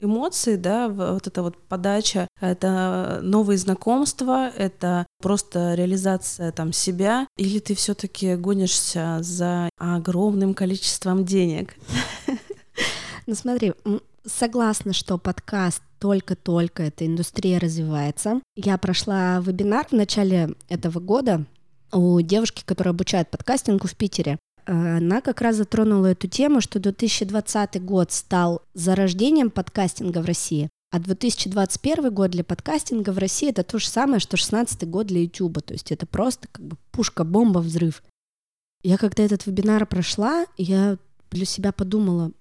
эмоции, 0.00 0.56
да, 0.56 0.88
вот 0.88 1.26
эта 1.26 1.42
вот 1.42 1.56
подача, 1.56 2.28
это 2.40 3.20
новые 3.22 3.58
знакомства, 3.58 4.50
это 4.50 5.06
просто 5.22 5.74
реализация 5.74 6.52
там 6.52 6.72
себя, 6.72 7.26
или 7.36 7.58
ты 7.58 7.74
все-таки 7.74 8.36
гонишься 8.36 9.18
за 9.20 9.70
огромным 9.78 10.54
количеством 10.54 11.24
денег? 11.24 11.76
Ну 13.28 13.34
смотри, 13.34 13.72
Согласна, 14.26 14.92
что 14.92 15.18
подкаст 15.18 15.82
только-только 16.00 16.82
эта 16.82 17.06
индустрия 17.06 17.60
развивается. 17.60 18.42
Я 18.56 18.76
прошла 18.76 19.38
вебинар 19.38 19.86
в 19.86 19.92
начале 19.92 20.50
этого 20.68 20.98
года 20.98 21.44
у 21.92 22.20
девушки, 22.20 22.64
которая 22.66 22.92
обучает 22.92 23.30
подкастингу 23.30 23.86
в 23.86 23.94
Питере. 23.94 24.38
Она 24.64 25.20
как 25.20 25.40
раз 25.42 25.56
затронула 25.56 26.06
эту 26.06 26.26
тему, 26.26 26.60
что 26.60 26.80
2020 26.80 27.80
год 27.84 28.10
стал 28.10 28.62
зарождением 28.74 29.48
подкастинга 29.48 30.18
в 30.18 30.26
России, 30.26 30.70
а 30.90 30.98
2021 30.98 32.12
год 32.12 32.32
для 32.32 32.42
подкастинга 32.42 33.10
в 33.10 33.18
России 33.18 33.50
это 33.50 33.62
то 33.62 33.78
же 33.78 33.86
самое, 33.86 34.18
что 34.18 34.36
16 34.36 34.88
год 34.88 35.06
для 35.06 35.20
YouTube. 35.20 35.62
То 35.62 35.72
есть 35.72 35.92
это 35.92 36.04
просто 36.04 36.48
как 36.50 36.66
бы 36.66 36.76
пушка-бомба, 36.90 37.60
взрыв. 37.60 38.02
Я 38.82 38.98
когда 38.98 39.22
этот 39.22 39.46
вебинар 39.46 39.86
прошла, 39.86 40.46
я 40.56 40.98
для 41.30 41.44
себя 41.44 41.70
подумала, 41.70 42.32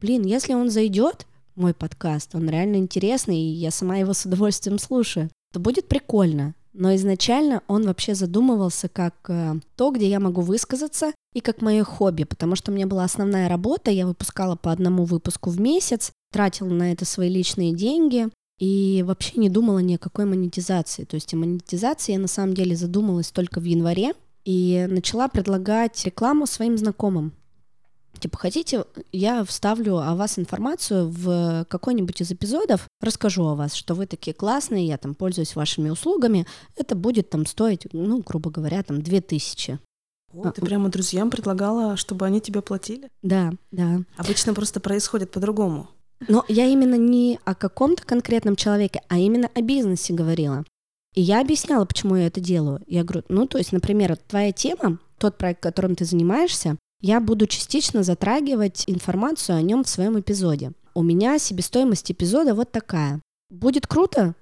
блин, 0.00 0.24
если 0.24 0.54
он 0.54 0.70
зайдет, 0.70 1.26
мой 1.54 1.74
подкаст, 1.74 2.34
он 2.34 2.48
реально 2.48 2.76
интересный, 2.76 3.38
и 3.38 3.54
я 3.54 3.70
сама 3.70 3.96
его 3.96 4.12
с 4.12 4.24
удовольствием 4.26 4.78
слушаю, 4.78 5.30
то 5.52 5.60
будет 5.60 5.88
прикольно. 5.88 6.54
Но 6.72 6.94
изначально 6.94 7.62
он 7.68 7.86
вообще 7.86 8.14
задумывался 8.14 8.90
как 8.90 9.14
э, 9.28 9.54
то, 9.76 9.90
где 9.90 10.08
я 10.08 10.20
могу 10.20 10.42
высказаться, 10.42 11.12
и 11.32 11.40
как 11.40 11.62
мое 11.62 11.84
хобби, 11.84 12.24
потому 12.24 12.56
что 12.56 12.70
у 12.70 12.74
меня 12.74 12.86
была 12.86 13.04
основная 13.04 13.48
работа, 13.48 13.90
я 13.90 14.06
выпускала 14.06 14.56
по 14.56 14.72
одному 14.72 15.04
выпуску 15.04 15.50
в 15.50 15.60
месяц, 15.60 16.12
тратила 16.32 16.68
на 16.68 16.92
это 16.92 17.04
свои 17.04 17.30
личные 17.30 17.74
деньги, 17.74 18.28
и 18.58 19.04
вообще 19.06 19.38
не 19.38 19.50
думала 19.50 19.78
ни 19.78 19.94
о 19.94 19.98
какой 19.98 20.24
монетизации. 20.24 21.04
То 21.04 21.14
есть 21.14 21.32
о 21.34 21.36
монетизации 21.36 22.12
я 22.12 22.18
на 22.18 22.28
самом 22.28 22.54
деле 22.54 22.76
задумалась 22.76 23.30
только 23.30 23.60
в 23.60 23.64
январе 23.64 24.12
и 24.44 24.86
начала 24.88 25.28
предлагать 25.28 26.02
рекламу 26.04 26.46
своим 26.46 26.78
знакомым. 26.78 27.32
Типа, 28.18 28.38
хотите, 28.38 28.84
я 29.12 29.44
вставлю 29.44 29.98
о 29.98 30.14
вас 30.14 30.38
информацию 30.38 31.08
в 31.08 31.66
какой-нибудь 31.68 32.20
из 32.20 32.32
эпизодов, 32.32 32.86
расскажу 33.00 33.46
о 33.46 33.54
вас, 33.54 33.74
что 33.74 33.94
вы 33.94 34.06
такие 34.06 34.34
классные, 34.34 34.86
я 34.86 34.98
там 34.98 35.14
пользуюсь 35.14 35.56
вашими 35.56 35.90
услугами, 35.90 36.46
это 36.76 36.94
будет 36.94 37.30
там 37.30 37.46
стоить, 37.46 37.86
ну, 37.92 38.22
грубо 38.24 38.50
говоря, 38.50 38.82
там 38.82 39.02
2000. 39.02 39.78
О, 40.32 40.50
ты 40.50 40.60
прямо 40.60 40.88
друзьям 40.88 41.30
предлагала, 41.30 41.96
чтобы 41.96 42.26
они 42.26 42.40
тебе 42.40 42.60
платили? 42.60 43.08
Да, 43.22 43.52
да. 43.70 44.00
Обычно 44.16 44.54
просто 44.54 44.80
происходит 44.80 45.30
по-другому. 45.30 45.88
Но 46.28 46.44
я 46.48 46.66
именно 46.66 46.96
не 46.96 47.38
о 47.44 47.54
каком-то 47.54 48.04
конкретном 48.04 48.56
человеке, 48.56 49.02
а 49.08 49.18
именно 49.18 49.50
о 49.54 49.60
бизнесе 49.60 50.12
говорила. 50.12 50.64
И 51.14 51.22
я 51.22 51.40
объясняла, 51.40 51.84
почему 51.84 52.16
я 52.16 52.26
это 52.26 52.40
делаю. 52.40 52.82
Я 52.86 53.02
говорю, 53.02 53.24
ну, 53.28 53.46
то 53.46 53.58
есть, 53.58 53.72
например, 53.72 54.16
твоя 54.16 54.52
тема, 54.52 54.98
тот 55.18 55.38
проект, 55.38 55.62
которым 55.62 55.94
ты 55.94 56.04
занимаешься, 56.04 56.76
я 57.00 57.20
буду 57.20 57.46
частично 57.46 58.02
затрагивать 58.02 58.84
информацию 58.86 59.56
о 59.56 59.62
нем 59.62 59.84
в 59.84 59.88
своем 59.88 60.18
эпизоде. 60.18 60.72
У 60.94 61.02
меня 61.02 61.38
себестоимость 61.38 62.10
эпизода 62.10 62.54
вот 62.54 62.72
такая. 62.72 63.20
Будет 63.50 63.86
круто, 63.86 64.34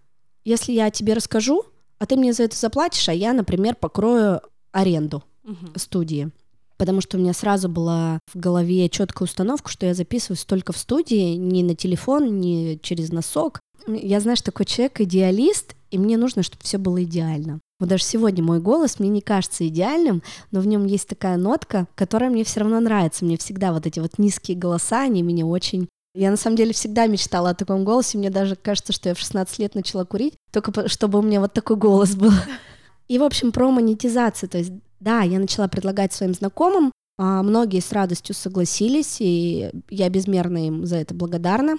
если 0.44 0.72
я 0.72 0.90
тебе 0.90 1.14
расскажу, 1.14 1.64
а 1.98 2.06
ты 2.06 2.16
мне 2.16 2.32
за 2.32 2.44
это 2.44 2.56
заплатишь, 2.56 3.08
а 3.08 3.12
я, 3.12 3.32
например, 3.32 3.74
покрою 3.74 4.40
аренду 4.72 5.24
угу. 5.42 5.76
студии. 5.76 6.30
Потому 6.76 7.00
что 7.00 7.16
у 7.16 7.20
меня 7.20 7.32
сразу 7.32 7.68
была 7.68 8.18
в 8.32 8.38
голове 8.38 8.88
четкая 8.88 9.26
установка, 9.26 9.70
что 9.70 9.86
я 9.86 9.94
записываюсь 9.94 10.44
только 10.44 10.72
в 10.72 10.78
студии, 10.78 11.34
не 11.34 11.62
на 11.62 11.74
телефон, 11.74 12.40
не 12.40 12.78
через 12.82 13.10
носок. 13.12 13.60
Я, 13.86 14.20
знаешь, 14.20 14.42
такой 14.42 14.66
человек, 14.66 15.00
идеалист, 15.00 15.76
и 15.90 15.98
мне 15.98 16.16
нужно, 16.16 16.42
чтобы 16.42 16.62
все 16.64 16.78
было 16.78 17.02
идеально. 17.04 17.60
Вот 17.84 17.90
даже 17.90 18.04
сегодня 18.04 18.42
мой 18.42 18.60
голос 18.60 18.98
мне 18.98 19.10
не 19.10 19.20
кажется 19.20 19.68
идеальным, 19.68 20.22
но 20.50 20.60
в 20.60 20.66
нем 20.66 20.86
есть 20.86 21.06
такая 21.06 21.36
нотка, 21.36 21.86
которая 21.94 22.30
мне 22.30 22.42
все 22.42 22.60
равно 22.60 22.80
нравится. 22.80 23.26
Мне 23.26 23.36
всегда 23.36 23.74
вот 23.74 23.86
эти 23.86 24.00
вот 24.00 24.18
низкие 24.18 24.56
голоса, 24.56 25.02
они 25.02 25.22
меня 25.22 25.44
очень 25.44 25.86
я 26.14 26.30
на 26.30 26.38
самом 26.38 26.56
деле 26.56 26.72
всегда 26.72 27.08
мечтала 27.08 27.50
о 27.50 27.54
таком 27.54 27.84
голосе. 27.84 28.16
Мне 28.16 28.30
даже 28.30 28.56
кажется, 28.56 28.94
что 28.94 29.10
я 29.10 29.14
в 29.14 29.18
16 29.18 29.58
лет 29.58 29.74
начала 29.74 30.04
курить, 30.04 30.34
только 30.50 30.88
чтобы 30.88 31.18
у 31.18 31.22
меня 31.22 31.40
вот 31.40 31.52
такой 31.52 31.76
голос 31.76 32.14
был. 32.14 32.30
И, 33.08 33.18
в 33.18 33.22
общем, 33.22 33.52
про 33.52 33.70
монетизацию. 33.70 34.48
То 34.48 34.58
есть, 34.58 34.72
да, 35.00 35.20
я 35.20 35.38
начала 35.38 35.68
предлагать 35.68 36.14
своим 36.14 36.32
знакомым, 36.32 36.90
а 37.18 37.42
многие 37.42 37.80
с 37.80 37.92
радостью 37.92 38.34
согласились, 38.34 39.16
и 39.18 39.72
я 39.90 40.08
безмерно 40.08 40.68
им 40.68 40.86
за 40.86 40.96
это 40.96 41.14
благодарна. 41.14 41.78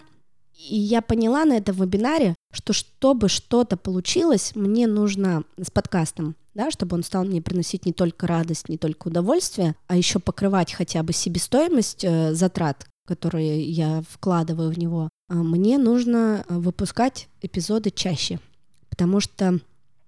И 0.57 0.77
я 0.77 1.01
поняла 1.01 1.45
на 1.45 1.57
этом 1.57 1.75
вебинаре, 1.75 2.35
что 2.51 2.73
чтобы 2.73 3.29
что-то 3.29 3.77
получилось, 3.77 4.53
мне 4.55 4.87
нужно 4.87 5.43
с 5.61 5.69
подкастом, 5.69 6.35
да, 6.53 6.71
чтобы 6.71 6.95
он 6.95 7.03
стал 7.03 7.25
мне 7.25 7.41
приносить 7.41 7.85
не 7.85 7.93
только 7.93 8.27
радость, 8.27 8.69
не 8.69 8.77
только 8.77 9.09
удовольствие, 9.09 9.75
а 9.87 9.97
еще 9.97 10.19
покрывать 10.19 10.73
хотя 10.73 11.03
бы 11.03 11.13
себестоимость 11.13 12.03
э, 12.03 12.33
затрат, 12.33 12.87
которые 13.05 13.63
я 13.63 14.03
вкладываю 14.09 14.71
в 14.71 14.79
него, 14.79 15.09
а 15.29 15.35
мне 15.35 15.77
нужно 15.77 16.45
э, 16.47 16.57
выпускать 16.57 17.27
эпизоды 17.41 17.91
чаще, 17.91 18.39
потому 18.89 19.19
что 19.19 19.59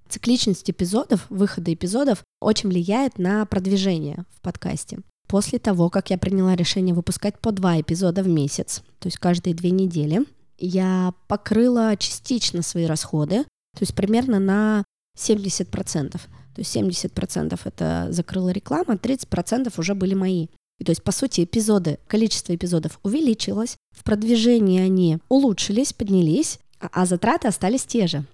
цикличность 0.08 0.70
эпизодов, 0.70 1.25
выхода 1.30 1.74
эпизодов 1.74 2.24
очень 2.39 2.70
влияет 2.70 3.20
на 3.20 3.46
продвижение 3.46 4.25
в 4.36 4.42
подкасте. 4.42 5.00
После 5.28 5.60
того, 5.60 5.90
как 5.90 6.10
я 6.10 6.18
приняла 6.18 6.56
решение 6.56 6.96
выпускать 6.96 7.40
по 7.40 7.52
два 7.52 7.80
эпизода 7.80 8.24
в 8.24 8.28
месяц, 8.28 8.82
то 9.00 9.08
есть 9.08 9.18
каждые 9.18 9.54
две 9.54 9.72
недели, 9.72 10.26
я 10.58 11.14
покрыла 11.28 11.96
частично 11.98 12.62
свои 12.62 12.86
расходы, 12.86 13.44
то 13.44 13.82
есть 13.82 13.94
примерно 13.94 14.40
на 14.40 14.84
70%. 15.18 16.12
То 16.12 16.20
есть 16.62 16.76
70% 16.76 17.60
это 17.64 18.08
закрыла 18.10 18.50
реклама, 18.50 18.96
30% 18.96 19.72
уже 19.78 19.94
были 19.94 20.14
мои. 20.14 20.48
И 20.80 20.84
то 20.84 20.92
есть, 20.92 21.04
по 21.04 21.12
сути, 21.12 21.44
эпизоды, 21.44 22.00
количество 22.08 22.56
эпизодов 22.56 23.00
увеличилось, 23.04 23.78
в 23.92 24.04
продвижении 24.04 24.80
они 24.80 25.20
улучшились, 25.28 25.94
поднялись, 25.94 26.60
а, 26.80 26.90
а 26.92 27.06
затраты 27.06 27.48
остались 27.48 27.86
те 27.86 28.08
же. 28.08 28.26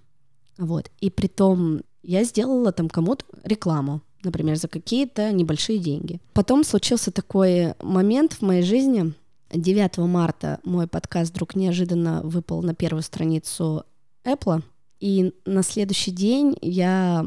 Вот. 0.58 0.92
И 1.00 1.10
при 1.10 1.28
том 1.28 1.82
я 2.04 2.24
сделала 2.24 2.72
там 2.72 2.90
кому-то 2.90 3.26
рекламу, 3.44 4.02
например, 4.24 4.56
за 4.56 4.68
какие-то 4.68 5.32
небольшие 5.32 5.80
деньги. 5.80 6.20
Потом 6.34 6.64
случился 6.64 7.12
такой 7.12 7.74
момент 7.82 8.34
в 8.34 8.42
моей 8.42 8.64
жизни, 8.64 9.14
9 9.52 9.98
марта 10.00 10.60
мой 10.64 10.88
подкаст 10.88 11.32
вдруг 11.32 11.56
неожиданно 11.56 12.22
выпал 12.24 12.64
на 12.64 12.74
первую 12.74 13.04
страницу 13.04 13.86
Apple, 14.26 14.64
и 15.00 15.34
на 15.46 15.64
следующий 15.64 16.12
день 16.12 16.58
я 16.62 17.26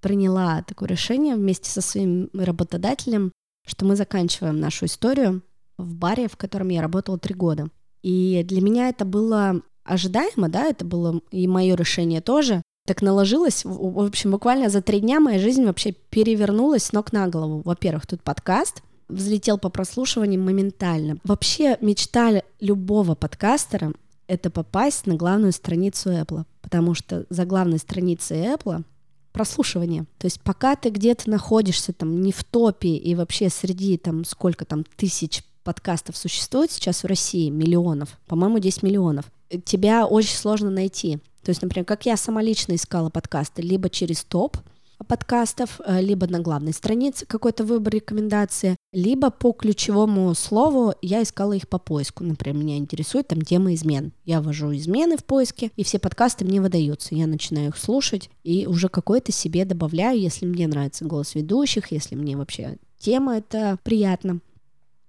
приняла 0.00 0.62
такое 0.62 0.88
решение 0.88 1.36
вместе 1.36 1.70
со 1.70 1.80
своим 1.80 2.30
работодателем, 2.32 3.32
что 3.66 3.84
мы 3.84 3.96
заканчиваем 3.96 4.58
нашу 4.58 4.86
историю 4.86 5.42
в 5.78 5.94
баре, 5.94 6.28
в 6.28 6.36
котором 6.36 6.68
я 6.68 6.80
работала 6.80 7.18
три 7.18 7.34
года. 7.34 7.68
И 8.02 8.42
для 8.44 8.62
меня 8.62 8.88
это 8.88 9.04
было 9.04 9.60
ожидаемо, 9.84 10.48
да, 10.48 10.66
это 10.66 10.84
было 10.84 11.20
и 11.30 11.46
мое 11.46 11.74
решение 11.74 12.20
тоже. 12.20 12.62
Так 12.86 13.02
наложилось, 13.02 13.64
в 13.64 14.04
общем, 14.04 14.32
буквально 14.32 14.68
за 14.68 14.82
три 14.82 15.00
дня 15.00 15.20
моя 15.20 15.38
жизнь 15.38 15.64
вообще 15.64 15.92
перевернулась 15.92 16.84
с 16.84 16.92
ног 16.92 17.12
на 17.12 17.28
голову. 17.28 17.62
Во-первых, 17.64 18.06
тут 18.06 18.22
подкаст, 18.22 18.82
взлетел 19.08 19.58
по 19.58 19.68
прослушиваниям 19.68 20.42
моментально. 20.42 21.18
Вообще 21.24 21.76
мечта 21.80 22.42
любого 22.60 23.14
подкастера— 23.14 23.92
это 24.26 24.50
попасть 24.50 25.06
на 25.06 25.14
главную 25.14 25.52
страницу 25.52 26.10
Apple, 26.10 26.44
потому 26.62 26.94
что 26.94 27.26
за 27.30 27.44
главной 27.44 27.78
страницей 27.78 28.38
Apple 28.38 28.84
прослушивание. 29.32 30.06
То 30.18 30.26
есть 30.26 30.40
пока 30.40 30.74
ты 30.74 30.90
где-то 30.90 31.30
находишься 31.30 31.92
там 31.92 32.20
не 32.22 32.32
в 32.32 32.42
топе 32.44 32.88
и 32.88 33.14
вообще 33.14 33.48
среди 33.48 33.96
там 33.96 34.24
сколько 34.24 34.64
там 34.64 34.84
тысяч 34.96 35.44
подкастов 35.62 36.16
существует 36.16 36.72
сейчас 36.72 37.04
в 37.04 37.06
России, 37.06 37.50
миллионов, 37.50 38.18
по-моему, 38.26 38.58
10 38.58 38.82
миллионов, 38.82 39.26
тебя 39.64 40.06
очень 40.06 40.36
сложно 40.36 40.70
найти. 40.70 41.20
То 41.42 41.50
есть, 41.50 41.62
например, 41.62 41.86
как 41.86 42.06
я 42.06 42.16
сама 42.16 42.42
лично 42.42 42.74
искала 42.74 43.10
подкасты, 43.10 43.62
либо 43.62 43.88
через 43.88 44.24
топ, 44.24 44.58
подкастов, 45.06 45.80
э, 45.84 46.00
либо 46.00 46.26
на 46.26 46.40
главной 46.40 46.72
странице 46.72 47.26
какой-то 47.26 47.64
выбор 47.64 47.94
рекомендации, 47.94 48.76
либо 48.92 49.30
по 49.30 49.52
ключевому 49.52 50.34
слову 50.34 50.94
я 51.00 51.22
искала 51.22 51.54
их 51.54 51.68
по 51.68 51.78
поиску. 51.78 52.24
Например, 52.24 52.62
меня 52.62 52.76
интересует 52.76 53.28
там 53.28 53.40
тема 53.40 53.74
измен. 53.74 54.12
Я 54.24 54.40
ввожу 54.40 54.74
измены 54.74 55.16
в 55.16 55.24
поиске, 55.24 55.70
и 55.76 55.84
все 55.84 55.98
подкасты 55.98 56.44
мне 56.44 56.60
выдаются. 56.60 57.14
Я 57.14 57.26
начинаю 57.26 57.68
их 57.68 57.78
слушать 57.78 58.30
и 58.42 58.66
уже 58.66 58.88
какой-то 58.88 59.32
себе 59.32 59.64
добавляю, 59.64 60.20
если 60.20 60.46
мне 60.46 60.66
нравится 60.68 61.04
голос 61.04 61.34
ведущих, 61.34 61.92
если 61.92 62.14
мне 62.14 62.36
вообще 62.36 62.76
тема 62.98 63.38
это 63.38 63.78
приятно. 63.82 64.40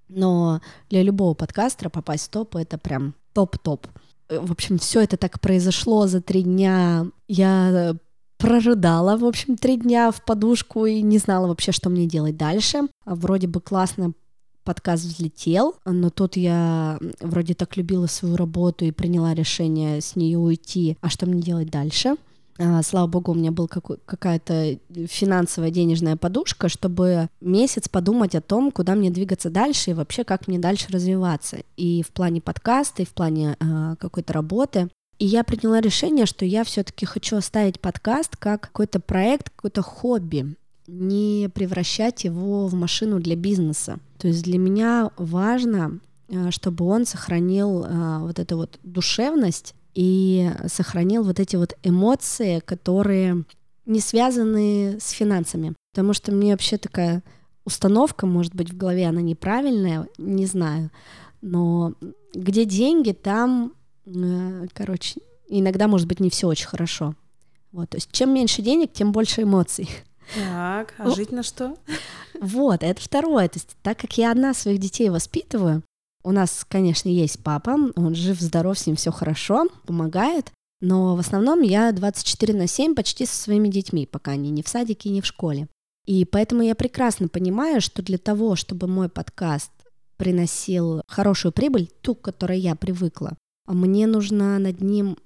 Но 0.08 0.62
для 0.89 1.04
любого 1.04 1.34
подкастера 1.34 1.89
попасть 1.89 2.28
в 2.28 2.30
топ 2.30 2.56
это 2.56 2.78
прям 2.78 3.15
топ-топ. 3.34 3.88
Э, 4.32 4.39
в 4.39 4.52
общем, 4.52 4.78
все 4.78 5.02
это 5.02 5.17
так 5.17 5.39
произошло 5.39 6.08
за 6.08 6.22
три 6.22 6.44
дня. 6.44 7.08
Я 7.28 7.96
прорыдала, 8.38 9.17
в 9.17 9.26
общем, 9.26 9.56
три 9.56 9.78
дня 9.78 10.12
в 10.12 10.26
подушку 10.26 10.86
и 10.86 11.02
не 11.02 11.20
знала 11.20 11.48
вообще, 11.48 11.72
что 11.72 11.89
мне 11.89 12.08
делать 12.08 12.38
дальше. 12.38 12.88
Вроде 13.06 13.48
бы 13.48 13.62
классно 13.62 14.13
подкаст 14.63 15.04
взлетел, 15.04 15.76
но 15.86 16.10
тут 16.10 16.38
я 16.38 17.00
вроде 17.20 17.54
так 17.54 17.78
любила 17.78 18.08
свою 18.08 18.36
работу 18.36 18.86
и 18.86 18.91
приняла 18.91 19.34
решение 19.34 20.02
с 20.02 20.15
нее 20.15 20.38
уйти. 20.38 20.98
А 21.02 21.10
что 21.10 21.26
мне 21.26 21.41
делать 21.41 21.70
дальше? 21.70 22.15
А, 22.63 22.84
слава 22.84 23.08
богу, 23.08 23.32
у 23.32 23.36
меня 23.36 23.52
была 23.52 23.67
какая-то 23.67 24.78
финансовая 25.08 25.71
денежная 25.71 26.15
подушка, 26.15 26.69
чтобы 26.69 27.28
месяц 27.39 27.89
подумать 27.89 28.36
о 28.36 28.41
том, 28.41 28.71
куда 28.71 28.93
мне 28.93 29.10
двигаться 29.10 29.50
дальше 29.50 29.91
и 29.91 29.93
вообще 29.95 30.24
как 30.24 30.47
мне 30.47 30.60
дальше 30.60 30.91
развиваться. 30.91 31.58
И 31.76 32.04
в 32.04 32.12
плане 32.12 32.39
подкаста, 32.39 33.02
и 33.02 33.06
в 33.06 33.13
плане 33.13 33.58
э, 33.60 33.95
какой-то 34.00 34.34
работы. 34.34 34.89
И 35.17 35.26
я 35.26 35.43
приняла 35.43 35.82
решение, 35.82 36.28
что 36.28 36.45
я 36.45 36.63
все-таки 36.63 37.06
хочу 37.06 37.38
оставить 37.38 37.80
подкаст 37.80 38.38
как 38.38 38.62
какой-то 38.62 39.00
проект, 39.00 39.50
какое-то 39.50 39.82
хобби, 39.82 40.56
не 40.86 41.50
превращать 41.54 42.26
его 42.26 42.67
в 42.67 42.76
машину 42.76 43.19
для 43.19 43.36
бизнеса. 43.36 43.97
То 44.19 44.28
есть 44.28 44.43
для 44.43 44.60
меня 44.60 45.10
важно, 45.17 46.00
э, 46.28 46.52
чтобы 46.52 46.86
он 46.86 47.08
сохранил 47.08 47.88
вот 48.19 48.38
эту 48.38 48.58
вот 48.58 48.80
душевность 48.84 49.74
и 49.93 50.51
сохранил 50.67 51.23
вот 51.23 51.39
эти 51.39 51.56
вот 51.56 51.77
эмоции, 51.84 52.60
которые 52.60 53.43
не 53.86 53.99
связаны 53.99 54.97
с 54.99 55.10
финансами. 55.10 55.73
Потому 55.93 56.13
что 56.13 56.32
мне 56.32 56.51
вообще 56.51 56.77
такая 56.77 57.23
установка, 57.65 58.25
может 58.25 58.56
быть, 58.56 58.71
в 58.71 58.77
голове 58.77 59.08
она 59.08 59.21
неправильная, 59.21 60.08
не 60.17 60.45
знаю. 60.45 60.91
Но 61.41 61.93
где 62.34 62.65
деньги, 62.65 63.12
там 63.12 63.73
Э, 64.06 64.65
короче, 64.73 65.21
иногда 65.47 65.88
может 65.88 66.08
быть 66.08 66.19
не 66.19 66.30
все 66.30 66.47
очень 66.47 66.67
хорошо. 66.67 67.15
Вот, 67.71 67.89
то 67.89 67.97
есть 67.97 68.12
чем 68.12 68.34
меньше 68.34 68.62
денег, 68.62 68.91
тем 68.93 69.12
больше 69.12 69.43
эмоций. 69.43 69.89
Так, 70.36 70.93
а 70.97 71.10
жить 71.10 71.32
на 71.32 71.43
что? 71.43 71.75
Вот, 72.39 72.84
это 72.84 73.01
второе. 73.01 73.47
То 73.49 73.58
есть, 73.58 73.75
так 73.82 73.97
как 73.99 74.17
я 74.17 74.32
одна 74.32 74.54
своих 74.54 74.80
детей 74.80 75.10
воспитываю, 75.10 75.84
у 76.23 76.31
нас, 76.31 76.65
конечно, 76.67 77.10
есть 77.10 77.43
папа, 77.43 77.77
он 77.95 78.15
жив, 78.15 78.39
здоров, 78.39 78.77
с 78.77 78.88
ним 78.88 78.95
все 78.95 79.12
хорошо, 79.12 79.67
помогает, 79.86 80.51
но 80.81 81.15
в 81.15 81.19
основном 81.19 81.62
я 81.62 81.91
24 81.91 82.53
на 82.53 82.67
7 82.67 82.95
почти 82.95 83.25
со 83.25 83.36
своими 83.36 83.67
детьми, 83.67 84.07
пока 84.07 84.31
они 84.31 84.49
не 84.49 84.63
в 84.63 84.67
садике, 84.67 85.10
не 85.10 85.21
в 85.21 85.25
школе. 85.25 85.67
И 86.05 86.25
поэтому 86.25 86.63
я 86.63 86.75
прекрасно 86.75 87.27
понимаю, 87.27 87.81
что 87.81 88.01
для 88.01 88.17
того, 88.17 88.55
чтобы 88.55 88.88
мой 88.88 89.07
подкаст 89.07 89.71
приносил 90.17 91.01
хорошую 91.07 91.51
прибыль, 91.51 91.89
ту, 92.01 92.15
к 92.15 92.21
которой 92.21 92.60
я 92.60 92.75
привыкла, 92.75 93.38
мне 93.67 94.07
нужно 94.07 94.57
над 94.60 94.81
ним 94.81 95.17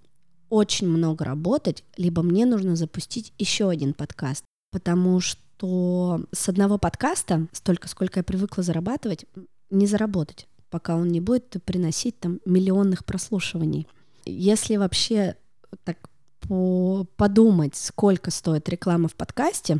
очень 0.49 0.87
много 0.87 1.25
работать, 1.25 1.83
либо 1.97 2.21
мне 2.21 2.45
нужно 2.45 2.75
запустить 2.75 3.33
еще 3.37 3.69
один 3.69 3.93
подкаст, 3.93 4.43
потому 4.71 5.19
что 5.19 6.21
с 6.31 6.49
одного 6.49 6.77
подкаста, 6.77 7.47
столько, 7.51 7.87
сколько 7.87 8.19
я 8.19 8.23
привыкла 8.23 8.61
зарабатывать, 8.61 9.25
не 9.69 9.87
заработать, 9.87 10.47
пока 10.75 10.97
он 10.97 11.07
не 11.07 11.21
будет 11.21 11.55
приносить 11.63 12.19
там 12.19 12.41
миллионных 12.43 13.05
прослушиваний. 13.05 13.87
Если 14.25 14.75
вообще 14.75 15.37
так 15.85 15.97
по 16.41 17.07
подумать, 17.15 17.77
сколько 17.77 18.29
стоит 18.29 18.67
реклама 18.67 19.07
в 19.07 19.15
подкасте, 19.15 19.79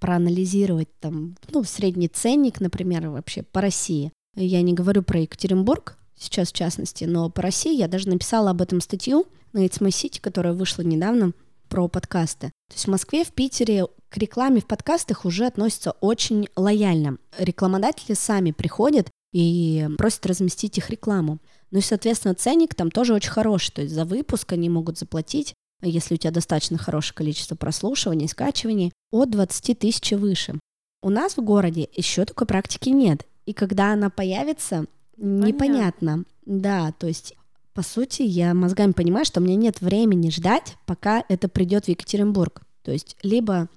проанализировать 0.00 0.88
там, 0.98 1.36
ну, 1.50 1.62
средний 1.62 2.08
ценник, 2.08 2.58
например, 2.60 3.10
вообще 3.10 3.42
по 3.42 3.60
России. 3.60 4.10
Я 4.34 4.62
не 4.62 4.72
говорю 4.72 5.02
про 5.02 5.20
Екатеринбург 5.20 5.98
сейчас 6.16 6.52
в 6.52 6.54
частности, 6.54 7.04
но 7.04 7.28
по 7.28 7.42
России 7.42 7.76
я 7.76 7.86
даже 7.86 8.08
написала 8.08 8.52
об 8.52 8.62
этом 8.62 8.80
статью 8.80 9.26
на 9.52 9.66
It's 9.66 9.82
My 9.82 9.88
City, 9.88 10.22
которая 10.22 10.54
вышла 10.54 10.80
недавно 10.80 11.32
про 11.68 11.86
подкасты. 11.86 12.46
То 12.68 12.76
есть 12.76 12.86
в 12.86 12.90
Москве, 12.90 13.24
в 13.24 13.32
Питере 13.32 13.84
к 14.08 14.16
рекламе 14.16 14.62
в 14.62 14.66
подкастах 14.66 15.26
уже 15.26 15.44
относятся 15.44 15.90
очень 16.00 16.48
лояльно. 16.56 17.18
Рекламодатели 17.36 18.14
сами 18.14 18.52
приходят 18.52 19.10
и 19.32 19.88
просят 19.98 20.26
разместить 20.26 20.78
их 20.78 20.90
рекламу. 20.90 21.38
Ну 21.70 21.78
и, 21.78 21.82
соответственно, 21.82 22.34
ценник 22.34 22.74
там 22.74 22.90
тоже 22.90 23.14
очень 23.14 23.30
хороший. 23.30 23.72
То 23.72 23.82
есть 23.82 23.94
за 23.94 24.04
выпуск 24.04 24.52
они 24.52 24.68
могут 24.68 24.98
заплатить, 24.98 25.54
если 25.82 26.14
у 26.14 26.16
тебя 26.16 26.30
достаточно 26.30 26.78
хорошее 26.78 27.14
количество 27.14 27.54
прослушиваний, 27.54 28.28
скачиваний, 28.28 28.92
от 29.10 29.30
20 29.30 29.78
тысяч 29.78 30.12
и 30.12 30.16
выше. 30.16 30.58
У 31.02 31.10
нас 31.10 31.36
в 31.36 31.42
городе 31.42 31.88
еще 31.94 32.24
такой 32.24 32.46
практики 32.46 32.88
нет. 32.88 33.26
И 33.46 33.52
когда 33.52 33.92
она 33.92 34.10
появится, 34.10 34.86
непонятно. 35.16 36.24
Да, 36.44 36.92
то 36.92 37.06
есть 37.06 37.34
по 37.78 37.84
сути, 37.84 38.22
я 38.22 38.54
мозгами 38.54 38.90
понимаю, 38.90 39.24
что 39.24 39.40
мне 39.40 39.54
нет 39.54 39.80
времени 39.80 40.30
ждать, 40.30 40.76
пока 40.84 41.24
это 41.28 41.48
придет 41.48 41.84
в 41.84 41.88
Екатеринбург. 41.88 42.62
То 42.82 42.90
есть 42.90 43.16
либо 43.22 43.68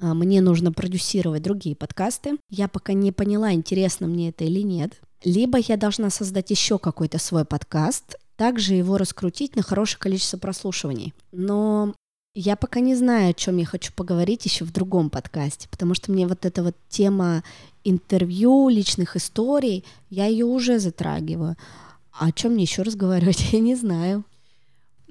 мне 0.00 0.40
нужно 0.40 0.72
продюсировать 0.72 1.42
другие 1.42 1.76
подкасты, 1.76 2.38
я 2.48 2.68
пока 2.68 2.92
не 2.92 3.12
поняла, 3.12 3.52
интересно 3.52 4.06
мне 4.06 4.30
это 4.30 4.44
или 4.44 4.60
нет, 4.60 5.00
либо 5.24 5.58
я 5.58 5.76
должна 5.76 6.10
создать 6.10 6.50
еще 6.50 6.78
какой-то 6.78 7.18
свой 7.18 7.44
подкаст, 7.44 8.16
также 8.36 8.74
его 8.74 8.96
раскрутить 8.96 9.56
на 9.56 9.62
хорошее 9.62 9.98
количество 10.00 10.38
прослушиваний. 10.38 11.12
Но 11.30 11.94
я 12.34 12.56
пока 12.56 12.80
не 12.80 12.94
знаю, 12.94 13.30
о 13.30 13.34
чем 13.34 13.58
я 13.58 13.66
хочу 13.66 13.92
поговорить 13.92 14.44
еще 14.44 14.64
в 14.64 14.72
другом 14.72 15.10
подкасте, 15.10 15.68
потому 15.68 15.94
что 15.94 16.12
мне 16.12 16.26
вот 16.26 16.46
эта 16.46 16.62
вот 16.62 16.76
тема 16.88 17.42
интервью, 17.84 18.68
личных 18.68 19.16
историй, 19.16 19.84
я 20.08 20.26
ее 20.26 20.46
уже 20.46 20.78
затрагиваю. 20.78 21.56
А 22.12 22.26
о 22.26 22.32
чем 22.32 22.52
мне 22.52 22.62
еще 22.62 22.82
разговаривать, 22.82 23.40
я 23.52 23.60
не 23.60 23.74
знаю. 23.74 24.24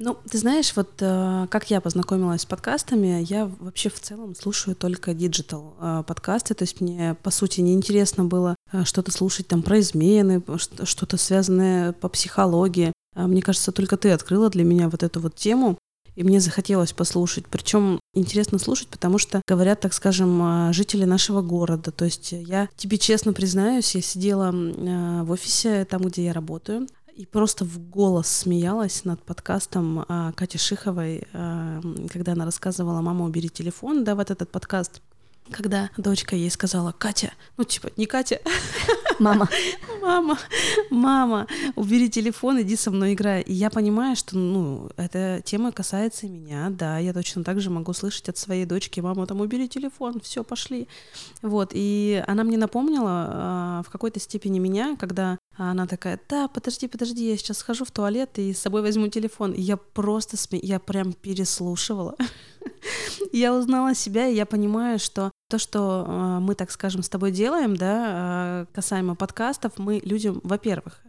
Ну, 0.01 0.17
ты 0.31 0.37
знаешь, 0.37 0.71
вот 0.77 0.91
э, 1.01 1.47
как 1.51 1.69
я 1.69 1.81
познакомилась 1.81 2.43
с 2.43 2.45
подкастами, 2.45 3.21
я 3.27 3.51
вообще 3.59 3.89
в 3.89 3.99
целом 3.99 4.33
слушаю 4.33 4.73
только 4.73 5.13
digital 5.13 5.75
э, 5.77 6.03
подкасты, 6.07 6.53
то 6.53 6.63
есть 6.63 6.79
мне, 6.79 7.17
по 7.21 7.31
сути, 7.31 7.59
неинтересно 7.59 8.23
было 8.23 8.55
э, 8.71 8.85
что-то 8.85 9.11
слушать 9.11 9.49
там 9.49 9.61
про 9.61 9.81
измены, 9.81 10.41
что-то 10.85 11.17
связанное 11.17 11.91
по 11.91 12.07
психологии. 12.07 12.93
А 13.13 13.27
мне 13.27 13.41
кажется, 13.41 13.73
только 13.73 13.97
ты 13.97 14.11
открыла 14.11 14.49
для 14.49 14.63
меня 14.63 14.87
вот 14.87 15.03
эту 15.03 15.19
вот 15.19 15.35
тему, 15.35 15.77
и 16.15 16.23
мне 16.23 16.39
захотелось 16.39 16.93
послушать. 16.93 17.47
Причем 17.47 17.99
интересно 18.13 18.57
слушать, 18.57 18.87
потому 18.87 19.17
что 19.17 19.41
говорят, 19.49 19.81
так 19.81 19.93
скажем, 19.93 20.71
жители 20.73 21.03
нашего 21.03 21.41
города. 21.41 21.91
То 21.91 22.05
есть 22.05 22.31
я 22.31 22.69
тебе 22.77 22.97
честно 22.97 23.33
признаюсь, 23.33 23.95
я 23.95 24.01
сидела 24.01 24.51
в 24.51 25.31
офисе, 25.31 25.85
там, 25.85 26.03
где 26.03 26.25
я 26.25 26.33
работаю, 26.33 26.87
и 27.19 27.25
просто 27.25 27.65
в 27.65 27.79
голос 27.89 28.29
смеялась 28.29 29.03
над 29.03 29.21
подкастом 29.21 30.05
а, 30.07 30.31
Кати 30.31 30.57
Шиховой, 30.57 31.27
а, 31.33 31.81
когда 32.13 32.31
она 32.31 32.45
рассказывала 32.45 33.01
«Мама, 33.01 33.25
убери 33.25 33.49
телефон», 33.49 34.05
да, 34.05 34.15
вот 34.15 34.31
этот 34.31 34.49
подкаст 34.49 35.01
когда 35.51 35.89
дочка 35.97 36.35
ей 36.35 36.51
сказала, 36.51 36.91
Катя, 36.91 37.33
ну 37.57 37.63
типа, 37.63 37.89
не 37.97 38.05
Катя, 38.05 38.39
мама, 39.19 39.49
мама, 39.99 40.37
мама, 40.91 41.47
убери 41.75 42.07
телефон, 42.09 42.61
иди 42.61 42.75
со 42.75 42.91
мной 42.91 43.13
играй. 43.15 43.41
И 43.41 43.53
я 43.53 43.71
понимаю, 43.71 44.15
что, 44.15 44.37
ну, 44.37 44.89
эта 44.95 45.41
тема 45.43 45.71
касается 45.71 46.27
меня, 46.27 46.69
да, 46.69 46.99
я 46.99 47.13
точно 47.13 47.43
так 47.43 47.59
же 47.61 47.69
могу 47.69 47.93
слышать 47.93 48.29
от 48.29 48.37
своей 48.37 48.65
дочки, 48.65 48.99
мама, 48.99 49.25
там, 49.25 49.41
убери 49.41 49.67
телефон, 49.67 50.21
все, 50.21 50.43
пошли. 50.43 50.87
Вот, 51.41 51.71
и 51.73 52.23
она 52.27 52.43
мне 52.43 52.57
напомнила 52.57 53.81
э, 53.81 53.87
в 53.87 53.91
какой-то 53.91 54.19
степени 54.19 54.59
меня, 54.59 54.95
когда 54.97 55.39
она 55.57 55.87
такая, 55.87 56.19
да, 56.29 56.47
подожди, 56.47 56.87
подожди, 56.87 57.29
я 57.29 57.35
сейчас 57.35 57.57
схожу 57.57 57.83
в 57.83 57.91
туалет 57.91 58.39
и 58.39 58.53
с 58.53 58.59
собой 58.59 58.81
возьму 58.81 59.09
телефон. 59.09 59.51
И 59.51 59.61
я 59.61 59.75
просто, 59.75 60.37
сме... 60.37 60.59
я 60.61 60.79
прям 60.79 61.11
переслушивала. 61.11 62.15
я 63.33 63.53
узнала 63.53 63.93
себя, 63.93 64.27
и 64.27 64.35
я 64.35 64.45
понимаю, 64.45 64.99
что 64.99 65.31
то, 65.49 65.57
что 65.57 66.05
э, 66.07 66.39
мы, 66.39 66.55
так 66.55 66.71
скажем, 66.71 67.03
с 67.03 67.09
тобой 67.09 67.31
делаем, 67.31 67.75
да, 67.75 68.61
э, 68.61 68.65
касаемо 68.73 69.15
подкастов, 69.15 69.73
мы 69.77 69.99
людям, 70.03 70.39
во-первых, 70.43 71.01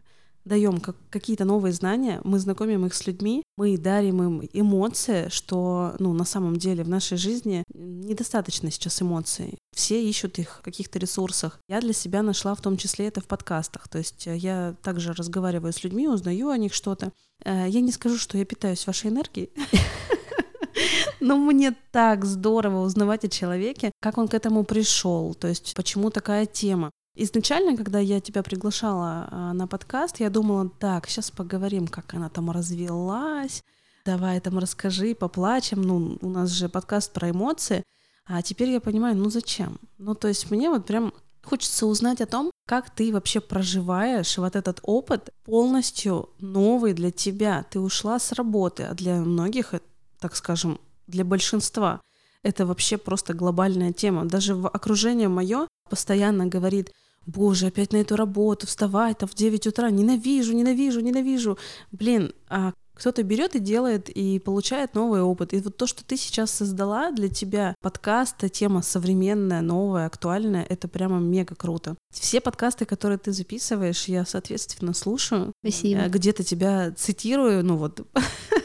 даем 0.44 0.80
как, 0.80 0.96
какие-то 1.10 1.44
новые 1.44 1.72
знания, 1.72 2.20
мы 2.24 2.38
знакомим 2.38 2.86
их 2.86 2.94
с 2.94 3.06
людьми, 3.06 3.42
мы 3.56 3.76
дарим 3.76 4.22
им 4.22 4.48
эмоции, 4.52 5.28
что, 5.28 5.94
ну, 5.98 6.12
на 6.12 6.24
самом 6.24 6.56
деле 6.56 6.84
в 6.84 6.88
нашей 6.88 7.18
жизни 7.18 7.64
недостаточно 7.74 8.70
сейчас 8.70 9.02
эмоций. 9.02 9.58
Все 9.74 10.02
ищут 10.02 10.38
их 10.38 10.58
в 10.58 10.62
каких-то 10.62 10.98
ресурсах. 10.98 11.60
Я 11.68 11.80
для 11.80 11.92
себя 11.92 12.22
нашла 12.22 12.54
в 12.54 12.60
том 12.60 12.76
числе 12.76 13.08
это 13.08 13.20
в 13.20 13.26
подкастах. 13.26 13.88
То 13.88 13.98
есть 13.98 14.26
э, 14.26 14.36
я 14.36 14.74
также 14.82 15.12
разговариваю 15.12 15.72
с 15.72 15.84
людьми, 15.84 16.08
узнаю 16.08 16.48
о 16.48 16.56
них 16.56 16.74
что-то. 16.74 17.12
Э, 17.44 17.66
я 17.68 17.80
не 17.80 17.92
скажу, 17.92 18.16
что 18.16 18.38
я 18.38 18.44
питаюсь 18.44 18.86
вашей 18.86 19.10
энергией, 19.10 19.50
Но 21.20 21.36
мне 21.36 21.76
так 21.92 22.24
здорово 22.24 22.80
узнавать 22.80 23.24
о 23.24 23.28
человеке, 23.28 23.92
как 24.00 24.18
он 24.18 24.26
к 24.26 24.34
этому 24.34 24.64
пришел, 24.64 25.34
то 25.34 25.48
есть 25.48 25.74
почему 25.74 26.10
такая 26.10 26.46
тема. 26.46 26.90
Изначально, 27.14 27.76
когда 27.76 27.98
я 27.98 28.20
тебя 28.20 28.42
приглашала 28.42 29.28
а, 29.30 29.52
на 29.52 29.66
подкаст, 29.66 30.20
я 30.20 30.30
думала, 30.30 30.68
так, 30.68 31.08
сейчас 31.08 31.30
поговорим, 31.30 31.88
как 31.88 32.14
она 32.14 32.28
там 32.28 32.50
развелась, 32.50 33.62
давай 34.04 34.40
там 34.40 34.58
расскажи, 34.58 35.14
поплачем, 35.14 35.82
ну, 35.82 36.18
у 36.20 36.28
нас 36.28 36.50
же 36.50 36.68
подкаст 36.68 37.12
про 37.12 37.30
эмоции, 37.30 37.82
а 38.26 38.42
теперь 38.42 38.70
я 38.70 38.80
понимаю, 38.80 39.16
ну 39.16 39.28
зачем? 39.28 39.78
Ну, 39.98 40.14
то 40.14 40.28
есть 40.28 40.50
мне 40.50 40.70
вот 40.70 40.86
прям 40.86 41.12
хочется 41.42 41.86
узнать 41.86 42.20
о 42.20 42.26
том, 42.26 42.50
как 42.66 42.90
ты 42.90 43.12
вообще 43.12 43.40
проживаешь 43.40 44.38
вот 44.38 44.54
этот 44.54 44.78
опыт 44.82 45.30
полностью 45.44 46.30
новый 46.38 46.92
для 46.92 47.10
тебя. 47.10 47.64
Ты 47.70 47.80
ушла 47.80 48.20
с 48.20 48.30
работы, 48.32 48.84
а 48.84 48.94
для 48.94 49.16
многих, 49.16 49.74
так 50.20 50.36
скажем, 50.36 50.80
для 51.08 51.24
большинства 51.24 52.00
это 52.42 52.66
вообще 52.66 52.96
просто 52.96 53.34
глобальная 53.34 53.92
тема. 53.92 54.24
Даже 54.24 54.54
в 54.54 54.68
окружении 54.68 55.26
мое 55.26 55.68
постоянно 55.88 56.46
говорит, 56.46 56.92
боже, 57.26 57.66
опять 57.66 57.92
на 57.92 57.98
эту 57.98 58.16
работу, 58.16 58.66
вставать 58.66 59.18
там 59.18 59.28
в 59.28 59.34
9 59.34 59.66
утра, 59.66 59.90
ненавижу, 59.90 60.52
ненавижу, 60.52 61.00
ненавижу. 61.00 61.58
Блин, 61.92 62.32
а 62.48 62.72
кто-то 63.00 63.22
берет 63.22 63.56
и 63.56 63.60
делает 63.60 64.10
и 64.10 64.38
получает 64.38 64.94
новый 64.94 65.22
опыт. 65.22 65.54
И 65.54 65.60
вот 65.60 65.74
то, 65.76 65.86
что 65.86 66.04
ты 66.04 66.18
сейчас 66.18 66.50
создала 66.50 67.10
для 67.10 67.30
тебя, 67.30 67.74
подкаст, 67.80 68.36
тема 68.52 68.82
современная, 68.82 69.62
новая, 69.62 70.04
актуальная, 70.06 70.64
это 70.64 70.86
прямо 70.86 71.18
мега 71.18 71.54
круто. 71.54 71.96
Все 72.12 72.42
подкасты, 72.42 72.84
которые 72.84 73.16
ты 73.16 73.32
записываешь, 73.32 74.04
я, 74.04 74.26
соответственно, 74.26 74.92
слушаю. 74.92 75.52
Спасибо. 75.62 76.08
Где-то 76.08 76.44
тебя 76.44 76.92
цитирую, 76.92 77.64
ну 77.64 77.76
вот 77.76 78.06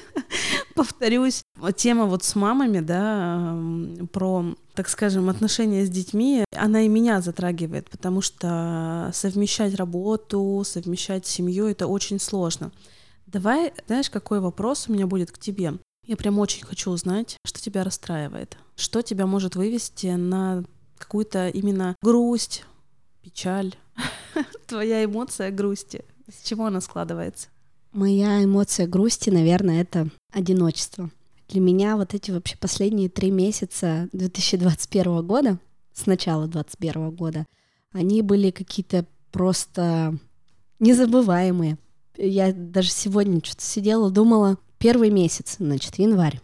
повторюсь, 0.76 1.42
тема 1.76 2.06
вот 2.06 2.24
с 2.24 2.36
мамами, 2.36 2.82
да, 2.82 3.58
про, 4.12 4.56
так 4.76 4.90
скажем, 4.90 5.30
отношения 5.30 5.86
с 5.86 5.90
детьми, 5.90 6.44
она 6.56 6.82
и 6.82 6.88
меня 6.88 7.22
затрагивает, 7.22 7.90
потому 7.90 8.22
что 8.22 9.10
совмещать 9.14 9.74
работу, 9.76 10.62
совмещать 10.66 11.26
семью— 11.26 11.66
это 11.68 11.88
очень 11.88 12.20
сложно. 12.20 12.72
Давай, 13.26 13.74
знаешь, 13.88 14.10
какой 14.10 14.40
вопрос 14.40 14.88
у 14.88 14.94
меня 14.94 15.08
будет 15.08 15.32
к 15.32 15.40
тебе? 15.40 15.74
Я 16.06 16.18
прям 16.18 16.38
очень 16.38 16.64
хочу 16.64 16.92
узнать, 16.92 17.38
что 17.46 17.60
тебя 17.60 17.84
расстраивает, 17.84 18.58
что 18.76 19.02
тебя 19.02 19.26
может 19.26 19.56
вывести 19.56 20.08
на 20.08 20.64
какую-то 20.98 21.50
именно 21.50 21.96
грусть, 22.04 22.64
печаль, 23.24 23.74
твоя 24.68 25.04
эмоция 25.04 25.50
грусти. 25.52 26.06
С 26.28 26.48
чего 26.48 26.66
она 26.66 26.82
складывается? 26.82 27.48
Моя 27.96 28.44
эмоция 28.44 28.88
грусти, 28.88 29.30
наверное, 29.30 29.80
это 29.80 30.10
одиночество. 30.30 31.10
Для 31.48 31.62
меня 31.62 31.96
вот 31.96 32.14
эти 32.14 32.30
вообще 32.30 32.58
последние 32.58 33.08
три 33.08 33.32
месяца 33.32 34.10
2021 34.12 35.26
года, 35.26 35.60
с 35.94 36.06
начала 36.06 36.46
2021 36.46 37.12
года, 37.12 37.46
они 37.94 38.22
были 38.22 38.52
какие-то 38.52 39.06
просто 39.32 40.14
незабываемые. 40.82 41.78
Я 42.18 42.52
даже 42.52 42.90
сегодня 42.90 43.40
что-то 43.42 43.64
сидела, 43.64 44.12
думала, 44.12 44.58
первый 44.78 45.10
месяц, 45.10 45.56
значит, 45.60 45.98
январь, 45.98 46.42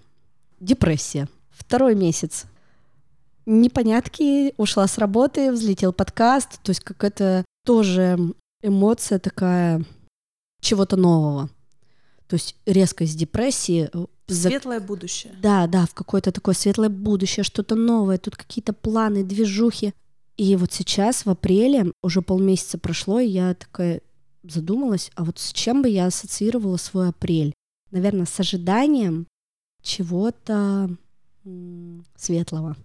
депрессия. 0.62 1.28
Второй 1.50 1.96
месяц, 1.96 2.46
непонятки, 3.46 4.54
ушла 4.56 4.88
с 4.88 4.98
работы, 4.98 5.52
взлетел 5.52 5.92
подкаст, 5.92 6.62
то 6.64 6.70
есть 6.70 6.80
какая-то 6.80 7.44
тоже 7.66 8.18
эмоция 8.64 9.20
такая 9.20 9.84
чего-то 10.62 10.96
нового. 10.96 11.50
То 12.28 12.36
есть 12.36 12.56
резко 12.66 13.04
из 13.04 13.14
депрессии... 13.14 13.90
э, 13.94 14.06
за- 14.28 14.50
Светлое 14.50 14.80
будущее. 14.80 15.34
Да, 15.42 15.68
да, 15.68 15.86
в 15.86 15.94
какое-то 15.94 16.32
такое 16.32 16.56
светлое 16.56 16.88
будущее, 16.90 17.44
что-то 17.44 17.76
новое, 17.76 18.18
тут 18.18 18.38
какие-то 18.38 18.72
планы, 18.72 19.24
движухи. 19.26 19.94
И 20.38 20.56
вот 20.56 20.72
сейчас, 20.72 21.26
в 21.26 21.30
апреле, 21.30 21.92
уже 22.02 22.22
полмесяца 22.22 22.78
прошло, 22.78 23.20
и 23.20 23.28
я 23.28 23.54
такая 23.54 24.02
задумалась, 24.44 25.12
а 25.16 25.26
вот 25.26 25.38
с 25.40 25.52
чем 25.52 25.82
бы 25.82 25.90
я 25.90 26.06
ассоциировала 26.06 26.78
свой 26.78 27.10
апрель? 27.10 27.54
Наверное, 27.92 28.26
с 28.26 28.40
ожиданием 28.40 29.28
чего-то 29.84 30.90
светлого. 32.16 32.78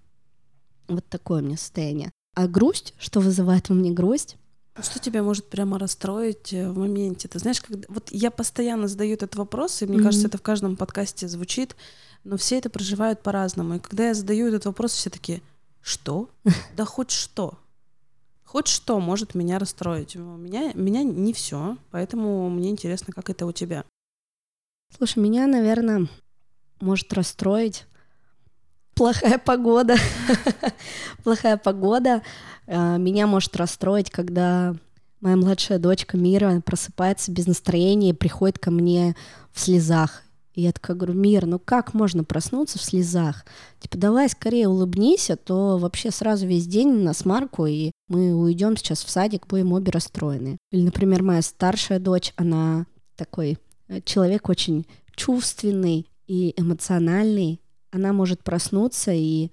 Вот 0.88 1.04
такое 1.08 1.42
у 1.42 1.44
меня 1.44 1.56
состояние. 1.56 2.10
А 2.34 2.48
грусть, 2.48 2.94
что 2.98 3.20
вызывает 3.20 3.68
во 3.68 3.74
мне 3.74 3.92
грусть? 3.92 4.36
Что 4.82 4.98
тебя 4.98 5.22
может 5.22 5.48
прямо 5.48 5.78
расстроить 5.78 6.52
э, 6.52 6.68
в 6.70 6.78
моменте? 6.78 7.28
Ты 7.28 7.38
знаешь, 7.38 7.60
когда... 7.62 7.86
вот 7.88 8.08
я 8.10 8.30
постоянно 8.30 8.88
задаю 8.88 9.14
этот 9.14 9.34
вопрос, 9.36 9.80
и 9.80 9.86
мне 9.86 9.96
Мгм. 9.96 10.04
кажется, 10.04 10.28
это 10.28 10.38
в 10.38 10.42
каждом 10.42 10.76
подкасте 10.76 11.28
звучит, 11.28 11.76
но 12.24 12.36
все 12.36 12.58
это 12.58 12.68
проживают 12.68 13.22
по-разному. 13.22 13.76
И 13.76 13.78
когда 13.78 14.08
я 14.08 14.14
задаю 14.14 14.48
этот 14.48 14.66
вопрос, 14.66 14.92
все 14.92 15.08
такие, 15.08 15.40
что? 15.80 16.28
Да 16.76 16.84
хоть 16.84 17.10
что. 17.10 17.58
Хоть 18.44 18.68
что 18.68 19.00
может 19.00 19.34
меня 19.34 19.58
расстроить. 19.58 20.14
У 20.16 20.36
меня, 20.36 20.72
меня 20.74 21.02
не 21.02 21.32
все, 21.32 21.78
поэтому 21.90 22.50
мне 22.50 22.70
интересно, 22.70 23.12
как 23.12 23.30
это 23.30 23.46
у 23.46 23.52
тебя. 23.52 23.84
Слушай, 24.96 25.18
меня, 25.20 25.46
наверное, 25.46 26.06
может 26.80 27.12
расстроить 27.12 27.86
плохая 28.96 29.38
погода. 29.38 29.96
плохая 31.22 31.56
погода. 31.56 32.22
Э, 32.66 32.98
Меня 32.98 33.26
может 33.28 33.54
расстроить, 33.56 34.10
когда 34.10 34.74
моя 35.20 35.36
младшая 35.36 35.78
дочка 35.78 36.16
Мира 36.16 36.60
просыпается 36.64 37.30
без 37.30 37.46
настроения 37.46 38.10
и 38.10 38.14
приходит 38.14 38.58
ко 38.58 38.70
мне 38.70 39.14
в 39.52 39.60
слезах. 39.60 40.22
И 40.54 40.62
я 40.62 40.72
такая 40.72 40.96
говорю, 40.96 41.12
Мир, 41.12 41.44
ну 41.44 41.58
как 41.58 41.92
можно 41.92 42.24
проснуться 42.24 42.78
в 42.78 42.82
слезах? 42.82 43.44
Типа, 43.78 43.98
давай 43.98 44.28
скорее 44.30 44.68
улыбнись, 44.68 45.30
а 45.30 45.36
то 45.36 45.76
вообще 45.76 46.10
сразу 46.10 46.46
весь 46.46 46.66
день 46.66 47.02
на 47.02 47.12
смарку, 47.12 47.66
и 47.66 47.92
мы 48.08 48.34
уйдем 48.34 48.76
сейчас 48.78 49.04
в 49.04 49.10
садик, 49.10 49.46
будем 49.46 49.74
обе 49.74 49.90
расстроены. 49.92 50.56
Или, 50.72 50.82
например, 50.82 51.22
моя 51.22 51.42
старшая 51.42 51.98
дочь, 51.98 52.32
она 52.36 52.86
такой 53.16 53.58
э, 53.88 54.00
человек 54.02 54.48
очень 54.48 54.86
чувственный 55.14 56.06
и 56.26 56.54
эмоциональный. 56.56 57.60
Она 57.90 58.12
может 58.12 58.42
проснуться 58.42 59.12
и 59.12 59.50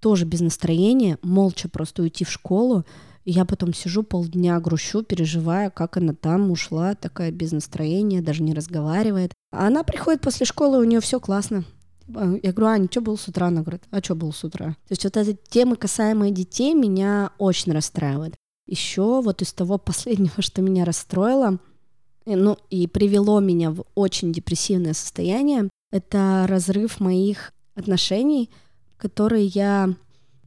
тоже 0.00 0.26
без 0.26 0.40
настроения, 0.40 1.18
молча 1.22 1.68
просто 1.68 2.02
уйти 2.02 2.24
в 2.24 2.30
школу. 2.30 2.84
И 3.24 3.30
я 3.30 3.46
потом 3.46 3.72
сижу 3.72 4.02
полдня, 4.02 4.60
грущу, 4.60 5.02
переживаю, 5.02 5.72
как 5.72 5.96
она 5.96 6.12
там 6.12 6.50
ушла, 6.50 6.94
такая 6.94 7.30
без 7.30 7.52
настроения, 7.52 8.20
даже 8.20 8.42
не 8.42 8.52
разговаривает. 8.52 9.32
А 9.50 9.66
она 9.66 9.82
приходит 9.82 10.20
после 10.20 10.44
школы, 10.44 10.78
у 10.78 10.84
нее 10.84 11.00
все 11.00 11.20
классно. 11.20 11.64
Типа, 12.06 12.38
Я 12.42 12.52
говорю, 12.52 12.66
Аня, 12.66 12.88
что 12.90 13.00
был 13.00 13.16
с 13.16 13.28
утра? 13.28 13.46
Она 13.46 13.62
говорит, 13.62 13.84
а 13.90 14.02
что 14.02 14.14
был 14.14 14.30
с 14.32 14.44
утра? 14.44 14.76
То 14.88 14.92
есть 14.92 15.04
вот 15.04 15.16
эти 15.16 15.38
темы, 15.48 15.76
касаемые 15.76 16.32
детей, 16.32 16.74
меня 16.74 17.30
очень 17.38 17.72
расстраивают. 17.72 18.34
Еще 18.66 19.22
вот 19.22 19.40
из 19.40 19.54
того 19.54 19.78
последнего, 19.78 20.34
что 20.40 20.60
меня 20.60 20.84
расстроило, 20.84 21.58
и, 22.26 22.36
ну 22.36 22.58
и 22.68 22.86
привело 22.86 23.40
меня 23.40 23.70
в 23.70 23.84
очень 23.94 24.32
депрессивное 24.32 24.92
состояние, 24.92 25.70
это 25.90 26.44
разрыв 26.46 27.00
моих 27.00 27.53
отношений, 27.74 28.50
которые 28.96 29.46
я, 29.46 29.94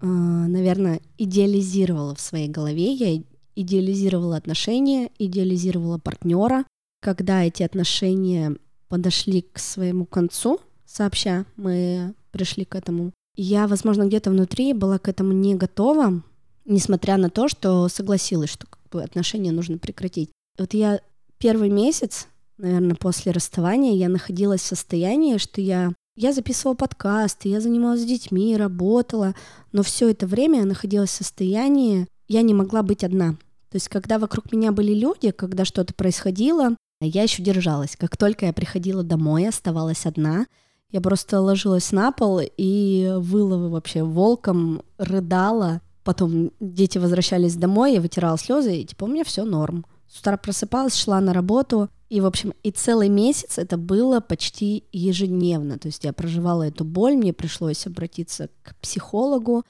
э, 0.02 0.06
наверное, 0.06 1.02
идеализировала 1.18 2.16
в 2.16 2.22
своей 2.22 2.48
голове. 2.48 2.94
Я 2.94 3.22
идеализировала 3.56 4.38
отношения, 4.38 5.12
идеализировала 5.18 5.98
партнера. 5.98 6.66
Когда 7.02 7.44
эти 7.44 7.64
отношения 7.64 8.56
подошли 8.88 9.42
к 9.42 9.60
своему 9.60 10.06
концу, 10.06 10.60
сообща, 10.86 11.46
мы 11.56 12.14
пришли 12.32 12.66
к 12.66 12.76
этому, 12.76 13.12
я, 13.36 13.68
возможно, 13.68 14.06
где-то 14.06 14.32
внутри 14.32 14.74
была 14.74 14.98
к 14.98 15.08
этому 15.08 15.32
не 15.34 15.56
готова, 15.56 16.24
несмотря 16.66 17.18
на 17.18 17.30
то, 17.30 17.48
что 17.48 17.88
согласилась, 17.88 18.50
что 18.50 18.68
как 18.68 18.82
бы, 18.90 19.04
отношения 19.04 19.52
нужно 19.52 19.78
прекратить. 19.78 20.32
Вот 20.58 20.74
я 20.74 21.02
первый 21.38 21.70
месяц, 21.70 22.28
наверное, 22.58 22.96
после 22.96 23.32
расставания, 23.32 23.94
я 23.94 24.10
находилась 24.10 24.62
в 24.62 24.66
состоянии, 24.66 25.38
что 25.38 25.62
я 25.62 25.94
я 26.18 26.34
записывала 26.34 26.76
подкасты, 26.76 27.48
я 27.48 27.62
занималась 27.62 28.02
с 28.02 28.06
детьми, 28.06 28.58
работала, 28.58 29.36
но 29.72 29.84
все 29.84 30.10
это 30.10 30.26
время 30.26 30.60
я 30.60 30.66
находилась 30.66 31.12
в 31.12 31.14
состоянии, 31.14 32.08
я 32.28 32.42
не 32.42 32.56
могла 32.56 32.82
быть 32.82 33.04
одна. 33.04 33.34
То 33.70 33.76
есть, 33.76 33.88
когда 33.88 34.18
вокруг 34.18 34.52
меня 34.52 34.72
были 34.72 34.94
люди, 34.94 35.30
когда 35.30 35.64
что-то 35.64 35.94
происходило, 35.94 36.76
я 37.00 37.22
еще 37.22 37.44
держалась. 37.44 37.96
Как 37.96 38.18
только 38.18 38.48
я 38.48 38.54
приходила 38.54 39.04
домой, 39.04 39.48
оставалась 39.48 40.08
одна, 40.08 40.48
я 40.90 41.02
просто 41.02 41.40
ложилась 41.40 41.92
на 41.92 42.12
пол 42.12 42.42
и 42.42 43.14
выла 43.18 43.70
вообще 43.70 44.04
волком, 44.04 44.82
рыдала. 44.98 45.82
Потом 46.04 46.52
дети 46.60 46.98
возвращались 46.98 47.56
домой, 47.56 47.94
я 47.94 48.02
вытирала 48.02 48.40
слезы, 48.40 48.78
и 48.78 48.86
типа 48.86 49.04
у 49.04 49.08
меня 49.08 49.24
все 49.24 49.44
норм. 49.44 49.86
С 50.10 50.20
утра 50.20 50.38
просыпалась, 50.38 50.96
шла 50.96 51.20
на 51.20 51.34
работу, 51.34 51.90
и, 52.10 52.22
в 52.22 52.26
общем, 52.26 52.54
и 52.64 52.72
целый 52.72 53.10
месяц 53.10 53.58
это 53.58 53.78
было 53.78 54.22
почти 54.22 54.86
ежедневно. 54.92 55.78
То 55.78 55.88
есть 55.88 56.06
я 56.06 56.14
проживала 56.14 56.64
эту 56.64 56.86
боль, 56.86 57.16
мне 57.16 57.34
пришлось 57.34 57.86
обратиться 57.86 58.50
к 58.64 58.76
психологу, 58.78 59.64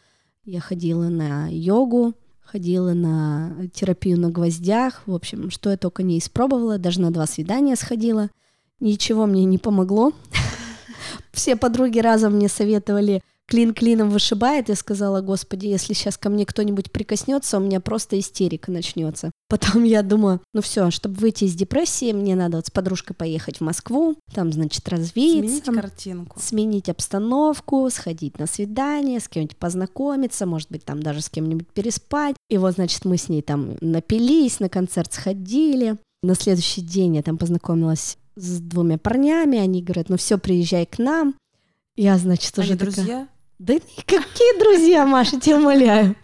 я 0.45 0.59
ходила 0.59 1.09
на 1.09 1.47
йогу, 1.49 2.13
ходила 2.41 2.93
на 2.93 3.67
терапию 3.73 4.19
на 4.19 4.29
гвоздях, 4.29 5.01
в 5.05 5.13
общем, 5.13 5.49
что 5.49 5.71
я 5.71 5.77
только 5.77 6.03
не 6.03 6.19
испробовала, 6.19 6.77
даже 6.77 7.01
на 7.01 7.11
два 7.11 7.25
свидания 7.25 7.75
сходила. 7.75 8.29
Ничего 8.79 9.25
мне 9.25 9.43
не 9.45 9.57
помогло. 9.57 10.13
Все 11.31 11.55
подруги 11.55 11.99
разом 11.99 12.35
мне 12.35 12.47
советовали 12.47 13.21
клин 13.47 13.73
клином 13.73 14.09
вышибает, 14.09 14.69
я 14.69 14.75
сказала, 14.75 15.21
господи, 15.21 15.67
если 15.67 15.93
сейчас 15.93 16.17
ко 16.17 16.29
мне 16.29 16.45
кто-нибудь 16.45 16.91
прикоснется, 16.91 17.57
у 17.57 17.61
меня 17.61 17.79
просто 17.79 18.19
истерика 18.19 18.71
начнется. 18.71 19.31
Потом 19.49 19.83
я 19.85 20.03
думаю, 20.03 20.41
ну 20.53 20.61
все, 20.61 20.91
чтобы 20.91 21.15
выйти 21.15 21.45
из 21.45 21.55
депрессии, 21.55 22.11
мне 22.11 22.35
надо 22.35 22.57
вот 22.57 22.67
с 22.67 22.71
подружкой 22.71 23.15
поехать 23.15 23.57
в 23.57 23.61
Москву, 23.61 24.15
там, 24.33 24.51
значит, 24.51 24.87
развеяться. 24.89 25.63
Сменить 25.63 25.81
картинку. 25.81 26.39
Сменить 26.39 26.89
обстановку, 26.89 27.89
сходить 27.89 28.37
на 28.39 28.47
свидание, 28.47 29.19
с 29.19 29.29
кем-нибудь 29.29 29.57
познакомиться, 29.57 30.45
может 30.45 30.69
быть, 30.69 30.83
там 30.83 31.01
даже 31.01 31.21
с 31.21 31.29
кем-нибудь 31.29 31.67
переспать. 31.69 32.35
И 32.49 32.57
вот, 32.57 32.73
значит, 32.73 33.05
мы 33.05 33.17
с 33.17 33.29
ней 33.29 33.41
там 33.41 33.77
напились, 33.79 34.59
на 34.59 34.67
концерт 34.69 35.13
сходили. 35.13 35.97
На 36.21 36.35
следующий 36.35 36.81
день 36.81 37.15
я 37.15 37.23
там 37.23 37.37
познакомилась 37.37 38.17
с 38.35 38.59
двумя 38.59 38.97
парнями, 38.97 39.57
они 39.57 39.81
говорят, 39.81 40.09
ну 40.09 40.17
все, 40.17 40.37
приезжай 40.37 40.85
к 40.85 40.99
нам. 40.99 41.35
Я, 41.95 42.17
значит, 42.17 42.57
уже 42.57 42.71
Они 42.71 42.77
такая... 42.77 42.93
друзья? 42.93 43.27
Да 43.59 43.73
какие 44.05 44.59
друзья, 44.59 45.05
Маша, 45.07 45.39
тебя 45.39 45.57
умоляю. 45.57 46.15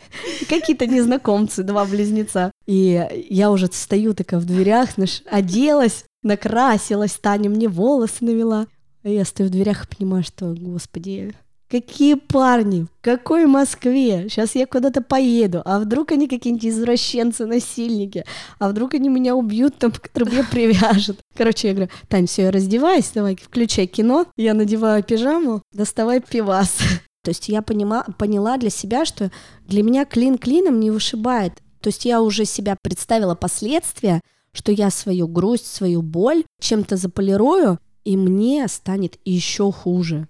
Какие-то 0.48 0.86
незнакомцы, 0.86 1.64
два 1.64 1.84
близнеца. 1.86 2.52
И 2.68 3.08
я 3.30 3.50
уже 3.50 3.68
стою 3.68 4.14
такая 4.14 4.40
в 4.40 4.46
дверях, 4.46 4.92
знаешь, 4.94 5.24
оделась, 5.26 6.06
накрасилась, 6.22 7.14
Таня 7.14 7.50
мне 7.50 7.68
волосы 7.68 8.18
навела. 8.22 8.68
А 9.04 9.10
я 9.10 9.26
стою 9.26 9.50
в 9.50 9.52
дверях 9.52 9.86
и 9.86 9.96
понимаю, 9.96 10.24
что, 10.24 10.54
господи, 10.54 11.34
какие 11.70 12.14
парни, 12.14 12.84
в 12.84 13.02
какой 13.02 13.48
Москве? 13.48 14.30
Сейчас 14.30 14.54
я 14.54 14.68
куда-то 14.68 15.02
поеду, 15.02 15.64
а 15.66 15.80
вдруг 15.80 16.12
они 16.12 16.28
какие-нибудь 16.28 16.68
извращенцы, 16.68 17.48
насильники, 17.48 18.26
а 18.60 18.70
вдруг 18.70 18.94
они 18.94 19.10
меня 19.10 19.36
убьют, 19.36 19.80
там 19.80 19.92
к 19.92 20.08
трубе 20.08 20.44
привяжут. 20.52 21.18
Короче, 21.36 21.70
я 21.70 21.74
говорю, 21.74 21.92
Тань, 22.08 22.28
все, 22.28 22.44
я 22.44 22.52
раздеваюсь, 22.52 23.10
давай, 23.14 23.36
включай 23.36 23.88
кино, 23.88 24.28
я 24.38 24.54
надеваю 24.54 25.04
пижаму, 25.04 25.64
доставай 25.74 26.22
пивас. 26.22 26.78
То 27.24 27.30
есть 27.30 27.50
я 27.50 27.62
понима, 27.62 28.06
поняла 28.18 28.58
для 28.58 28.70
себя, 28.70 29.06
что 29.06 29.32
для 29.66 29.82
меня 29.82 30.06
клин 30.06 30.38
клином 30.38 30.80
не 30.80 30.92
вышибает. 30.92 31.54
То 31.80 31.88
есть 31.88 32.06
я 32.06 32.22
уже 32.22 32.46
себя 32.46 32.78
представила 32.82 33.34
последствия, 33.34 34.22
что 34.52 34.72
я 34.72 34.90
свою 34.92 35.28
грусть, 35.28 35.68
свою 35.68 36.02
боль 36.02 36.44
чем-то 36.60 36.98
заполирую, 36.98 37.80
и 38.04 38.18
мне 38.18 38.68
станет 38.68 39.18
еще 39.26 39.72
хуже. 39.72 40.28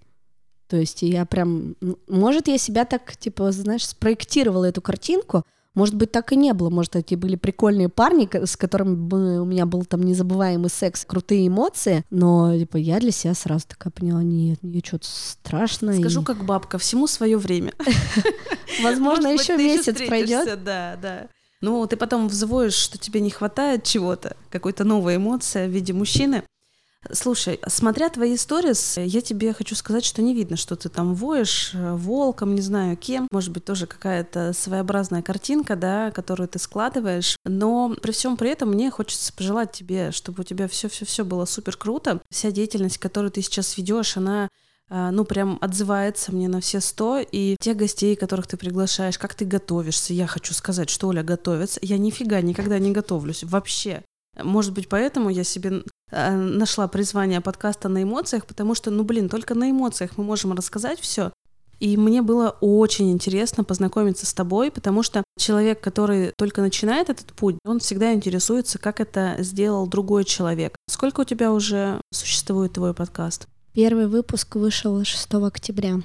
То 0.68 0.78
есть 0.78 1.02
я 1.02 1.26
прям... 1.26 1.76
Может, 2.08 2.48
я 2.48 2.58
себя 2.58 2.86
так, 2.86 3.18
типа, 3.18 3.52
знаешь, 3.52 3.88
спроектировала 3.88 4.66
эту 4.66 4.82
картинку, 4.82 5.44
может 5.76 5.96
быть, 5.96 6.12
так 6.12 6.32
и 6.32 6.36
не 6.36 6.54
было. 6.54 6.70
Может, 6.70 6.96
эти 6.96 7.16
были 7.16 7.36
прикольные 7.36 7.90
парни, 7.90 8.30
с 8.32 8.56
которыми 8.56 9.40
у 9.40 9.46
меня 9.46 9.66
был 9.66 9.86
там 9.86 10.04
незабываемый 10.04 10.70
секс, 10.70 11.06
крутые 11.06 11.48
эмоции, 11.48 12.04
но 12.10 12.56
типа 12.56 12.78
я 12.78 13.00
для 13.00 13.12
себя 13.12 13.34
сразу 13.34 13.68
такая 13.68 13.92
поняла, 13.92 14.22
нет, 14.24 14.60
мне 14.62 14.82
что-то 14.84 15.08
страшно. 15.08 15.94
Скажу 15.94 16.22
и... 16.22 16.26
как 16.26 16.46
бабка, 16.46 16.78
всему 16.78 17.08
свое 17.08 17.38
время. 17.38 17.74
Возможно, 18.84 19.28
еще 19.28 19.58
месяц 19.58 19.98
пройдет. 20.08 20.64
Да, 20.64 20.98
да. 21.02 21.28
Ну, 21.62 21.88
ты 21.88 21.96
потом 21.96 22.28
взвоишь, 22.28 22.74
что 22.74 22.98
тебе 22.98 23.22
не 23.22 23.30
хватает 23.30 23.86
чего-то, 23.86 24.36
какой-то 24.50 24.84
новой 24.84 25.16
эмоции 25.16 25.66
в 25.66 25.72
виде 25.72 25.94
мужчины. 25.94 26.44
Слушай, 27.12 27.60
смотря 27.68 28.10
твои 28.10 28.38
сторис, 28.38 28.98
я 28.98 29.22
тебе 29.22 29.54
хочу 29.54 29.76
сказать, 29.76 30.06
что 30.06 30.22
не 30.22 30.34
видно, 30.34 30.56
что 30.56 30.76
ты 30.76 30.88
там 30.88 31.16
воешь 31.16 31.72
э, 31.74 31.96
волком, 31.96 32.56
не 32.56 32.62
знаю 32.62 32.96
кем. 32.96 33.28
Может 33.32 33.52
быть, 33.52 33.66
тоже 33.66 33.88
какая-то 33.88 34.54
своеобразная 34.54 35.22
картинка, 35.22 35.76
да, 35.76 36.12
которую 36.12 36.48
ты 36.48 36.60
складываешь. 36.60 37.36
Но 37.44 37.94
при 38.02 38.12
всем 38.12 38.38
при 38.38 38.52
этом 38.52 38.70
мне 38.70 38.90
хочется 38.90 39.34
пожелать 39.34 39.74
тебе, 39.74 40.12
чтобы 40.12 40.42
у 40.42 40.44
тебя 40.44 40.68
все-все-все 40.68 41.26
было 41.26 41.46
супер 41.46 41.76
круто. 41.76 42.22
Вся 42.32 42.52
деятельность, 42.52 42.98
которую 42.98 43.32
ты 43.32 43.42
сейчас 43.42 43.78
ведешь, 43.78 44.16
она 44.16 44.48
э, 44.90 45.10
ну, 45.12 45.26
прям 45.26 45.58
отзывается 45.60 46.32
мне 46.32 46.48
на 46.48 46.62
все 46.62 46.80
сто, 46.80 47.20
и 47.20 47.58
те 47.60 47.74
гостей, 47.74 48.16
которых 48.16 48.48
ты 48.48 48.56
приглашаешь, 48.56 49.18
как 49.18 49.36
ты 49.36 49.44
готовишься, 49.44 50.14
я 50.14 50.26
хочу 50.26 50.54
сказать, 50.54 50.90
что 50.90 51.10
Оля 51.10 51.24
готовится, 51.24 51.80
я 51.84 51.98
нифига 51.98 52.40
никогда 52.40 52.80
не 52.80 52.92
готовлюсь, 52.92 53.44
вообще. 53.44 54.04
Может 54.42 54.74
быть, 54.74 54.90
поэтому 54.90 55.30
я 55.30 55.44
себе 55.44 55.84
Э, 56.14 56.36
нашла 56.36 56.88
призвание 56.88 57.42
подкаста 57.42 57.90
на 57.90 58.04
эмоциях, 58.04 58.46
потому 58.46 58.76
что, 58.76 58.92
ну 58.92 59.04
блин, 59.04 59.30
только 59.30 59.56
на 59.56 59.72
эмоциях 59.72 60.12
мы 60.16 60.24
можем 60.24 60.54
рассказать 60.54 61.00
все. 61.00 61.34
И 61.80 61.98
мне 61.98 62.22
было 62.22 62.56
очень 62.62 63.12
интересно 63.12 63.64
познакомиться 63.64 64.28
с 64.28 64.34
тобой, 64.34 64.70
потому 64.70 65.02
что 65.02 65.24
человек, 65.40 65.82
который 65.82 66.32
только 66.38 66.62
начинает 66.62 67.10
этот 67.10 67.34
путь, 67.34 67.58
он 67.66 67.80
всегда 67.80 68.14
интересуется, 68.14 68.78
как 68.78 69.00
это 69.00 69.38
сделал 69.40 69.88
другой 69.88 70.24
человек. 70.24 70.76
Сколько 70.88 71.22
у 71.22 71.26
тебя 71.26 71.52
уже 71.52 72.00
существует 72.14 72.74
твой 72.74 72.94
подкаст? 72.94 73.48
Первый 73.74 74.06
выпуск 74.06 74.56
вышел 74.56 75.04
6 75.04 75.34
октября. 75.34 75.96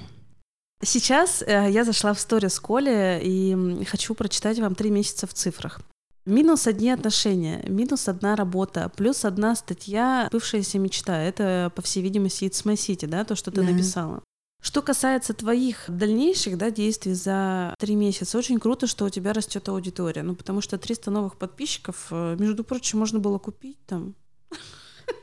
Сейчас 0.83 1.43
э, 1.43 1.67
я 1.69 1.83
зашла 1.83 2.15
в 2.15 2.19
сторис 2.19 2.59
Коли 2.59 3.19
и 3.21 3.85
хочу 3.85 4.15
прочитать 4.15 4.57
вам 4.57 4.73
три 4.73 4.89
месяца 4.89 5.27
в 5.27 5.33
цифрах. 5.35 5.81
Минус 6.29 6.67
одни 6.67 6.91
отношения, 6.91 7.65
минус 7.67 8.07
одна 8.07 8.35
работа, 8.35 8.91
плюс 8.95 9.25
одна 9.25 9.55
статья 9.55 10.29
«Бывшаяся 10.31 10.77
мечта». 10.77 11.19
Это, 11.19 11.71
по 11.75 11.81
всей 11.81 12.03
видимости, 12.03 12.43
It's 12.43 12.63
My 12.65 12.75
City, 12.75 13.07
да, 13.07 13.23
то, 13.23 13.35
что 13.35 13.49
ты 13.49 13.61
да. 13.61 13.71
написала. 13.71 14.21
Что 14.61 14.83
касается 14.83 15.33
твоих 15.33 15.85
дальнейших 15.87 16.55
да, 16.59 16.69
действий 16.69 17.15
за 17.15 17.73
три 17.79 17.95
месяца, 17.95 18.37
очень 18.37 18.59
круто, 18.59 18.85
что 18.85 19.05
у 19.05 19.09
тебя 19.09 19.33
растет 19.33 19.67
аудитория. 19.69 20.21
Ну, 20.21 20.35
потому 20.35 20.61
что 20.61 20.77
300 20.77 21.09
новых 21.09 21.35
подписчиков, 21.35 22.09
э, 22.11 22.35
между 22.37 22.63
прочим, 22.63 22.99
можно 22.99 23.17
было 23.17 23.39
купить 23.39 23.79
там. 23.87 24.13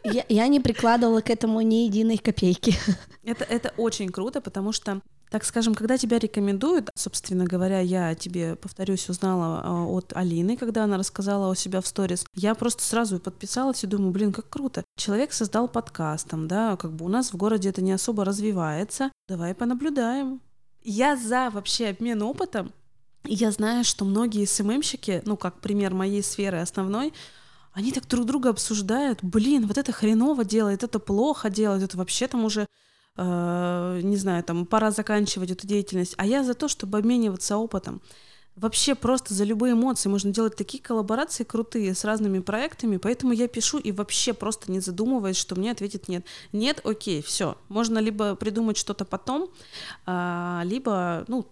Я, 0.03 0.25
я 0.29 0.49
не 0.49 0.59
прикладывала 0.59 1.21
к 1.21 1.31
этому 1.31 1.61
ни 1.61 1.87
единой 1.87 2.19
копейки. 2.19 2.75
Это, 3.23 3.45
это 3.45 3.73
очень 3.77 4.09
круто, 4.09 4.40
потому 4.40 4.73
что 4.73 5.03
так 5.37 5.44
скажем, 5.44 5.75
когда 5.75 5.99
тебя 5.99 6.18
рекомендуют, 6.18 6.88
собственно 6.94 7.44
говоря, 7.44 7.81
я 7.81 8.14
тебе, 8.14 8.57
повторюсь, 8.57 9.11
узнала 9.11 9.61
а, 9.62 9.85
от 9.85 10.16
Алины, 10.16 10.57
когда 10.57 10.85
она 10.85 10.96
рассказала 10.96 11.51
о 11.51 11.55
себя 11.55 11.83
в 11.83 11.87
сторис, 11.87 12.25
я 12.33 12.55
просто 12.55 12.83
сразу 12.83 13.18
подписалась 13.18 13.85
и 13.85 13.87
думаю, 13.87 14.12
блин, 14.12 14.33
как 14.33 14.49
круто. 14.49 14.83
Человек 14.96 15.35
создал 15.35 15.68
подкаст, 15.68 16.31
там, 16.31 16.49
да, 16.49 16.79
как 16.79 16.94
бы 16.94 17.05
у 17.05 17.09
нас 17.09 17.35
в 17.35 17.37
городе 17.37 17.68
это 17.68 17.83
не 17.83 17.92
особо 17.92 18.25
развивается, 18.25 19.12
давай 19.29 19.55
понаблюдаем. 19.55 20.40
Я 20.83 21.16
за 21.16 21.51
вообще 21.51 21.88
обмен 21.88 22.22
опытом, 22.22 22.72
я 23.25 23.51
знаю, 23.51 23.85
что 23.85 24.07
многие 24.07 24.46
СММщики, 24.46 25.20
ну, 25.27 25.37
как 25.37 25.61
пример 25.61 25.92
моей 25.92 26.22
сферы 26.22 26.61
основной, 26.61 27.12
они 27.75 27.92
так 27.92 28.09
друг 28.09 28.25
друга 28.25 28.49
обсуждают, 28.49 29.18
блин, 29.20 29.66
вот 29.66 29.77
это 29.77 29.92
хреново 29.92 30.46
делает, 30.46 30.83
это 30.83 30.99
плохо 30.99 31.51
делает, 31.51 31.83
это 31.83 31.99
вообще 31.99 32.27
там 32.27 32.42
уже 32.46 32.66
э, 33.16 34.00
не 34.02 34.16
знаю, 34.16 34.42
там, 34.44 34.66
пора 34.66 34.90
заканчивать 34.90 35.50
эту 35.50 35.66
деятельность, 35.66 36.14
а 36.16 36.26
я 36.26 36.44
за 36.44 36.55
то, 36.55 36.68
чтобы 36.68 36.98
обмениваться 36.98 37.57
опытом. 37.57 38.00
Вообще 38.57 38.94
просто 38.94 39.35
за 39.35 39.44
любые 39.44 39.74
эмоции 39.74 40.09
можно 40.09 40.33
делать 40.33 40.57
такие 40.57 40.83
коллаборации 40.83 41.44
крутые 41.44 41.94
с 41.94 42.05
разными 42.05 42.38
проектами, 42.38 42.96
поэтому 42.96 43.35
я 43.35 43.48
пишу 43.48 43.79
и 43.79 43.92
вообще 43.92 44.33
просто 44.33 44.72
не 44.72 44.81
задумываясь, 44.81 45.37
что 45.37 45.57
мне 45.57 45.72
ответит 45.72 46.09
нет. 46.09 46.24
Нет, 46.52 46.81
окей, 46.83 47.20
все. 47.20 47.59
Можно 47.68 47.98
либо 47.98 48.35
придумать 48.35 48.79
что-то 48.79 49.05
потом, 49.05 49.50
а, 50.07 50.62
либо, 50.64 51.26
ну, 51.29 51.46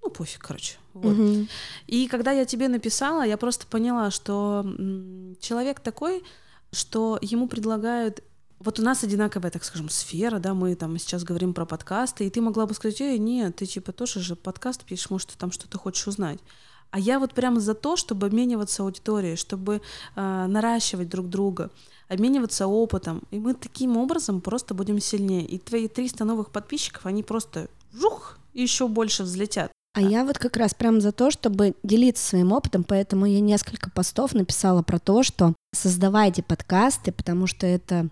ну 0.00 0.10
пофиг, 0.10 0.40
короче. 0.42 0.76
Вот. 0.94 1.18
Угу. 1.18 1.46
И 1.88 2.06
когда 2.06 2.30
я 2.30 2.44
тебе 2.44 2.68
написала, 2.68 3.26
я 3.26 3.36
просто 3.36 3.66
поняла, 3.66 4.12
что 4.12 4.64
человек 5.40 5.80
такой, 5.80 6.22
что 6.70 7.18
ему 7.20 7.48
предлагают 7.48 8.22
вот 8.60 8.80
у 8.80 8.82
нас 8.82 9.04
одинаковая, 9.04 9.50
так 9.50 9.64
скажем, 9.64 9.88
сфера, 9.88 10.38
да, 10.38 10.54
мы 10.54 10.74
там 10.74 10.98
сейчас 10.98 11.22
говорим 11.24 11.54
про 11.54 11.64
подкасты, 11.64 12.26
и 12.26 12.30
ты 12.30 12.40
могла 12.40 12.66
бы 12.66 12.74
сказать, 12.74 13.00
эй, 13.00 13.18
нет, 13.18 13.56
ты 13.56 13.66
типа 13.66 13.92
тоже 13.92 14.20
же 14.20 14.34
подкаст 14.36 14.84
пишешь, 14.84 15.10
может, 15.10 15.28
ты 15.30 15.38
там 15.38 15.52
что-то 15.52 15.78
хочешь 15.78 16.06
узнать. 16.06 16.40
А 16.90 16.98
я 16.98 17.18
вот 17.18 17.34
прямо 17.34 17.60
за 17.60 17.74
то, 17.74 17.96
чтобы 17.96 18.26
обмениваться 18.26 18.82
аудиторией, 18.82 19.36
чтобы 19.36 19.82
э, 20.16 20.46
наращивать 20.46 21.08
друг 21.08 21.28
друга, 21.28 21.70
обмениваться 22.08 22.66
опытом. 22.66 23.22
И 23.30 23.38
мы 23.38 23.54
таким 23.54 23.96
образом 23.98 24.40
просто 24.40 24.74
будем 24.74 24.98
сильнее. 24.98 25.44
И 25.44 25.58
твои 25.58 25.86
300 25.86 26.24
новых 26.24 26.50
подписчиков, 26.50 27.04
они 27.04 27.22
просто 27.22 27.68
жух, 27.92 28.38
еще 28.54 28.88
больше 28.88 29.22
взлетят. 29.22 29.70
А 29.94 30.00
я 30.00 30.24
вот 30.24 30.38
как 30.38 30.56
раз 30.56 30.74
прям 30.74 31.00
за 31.00 31.12
то, 31.12 31.30
чтобы 31.30 31.74
делиться 31.82 32.24
своим 32.24 32.52
опытом, 32.52 32.84
поэтому 32.84 33.26
я 33.26 33.40
несколько 33.40 33.90
постов 33.90 34.32
написала 34.32 34.82
про 34.82 34.98
то, 34.98 35.22
что 35.22 35.54
создавайте 35.74 36.42
подкасты, 36.42 37.12
потому 37.12 37.46
что 37.46 37.66
это 37.66 38.08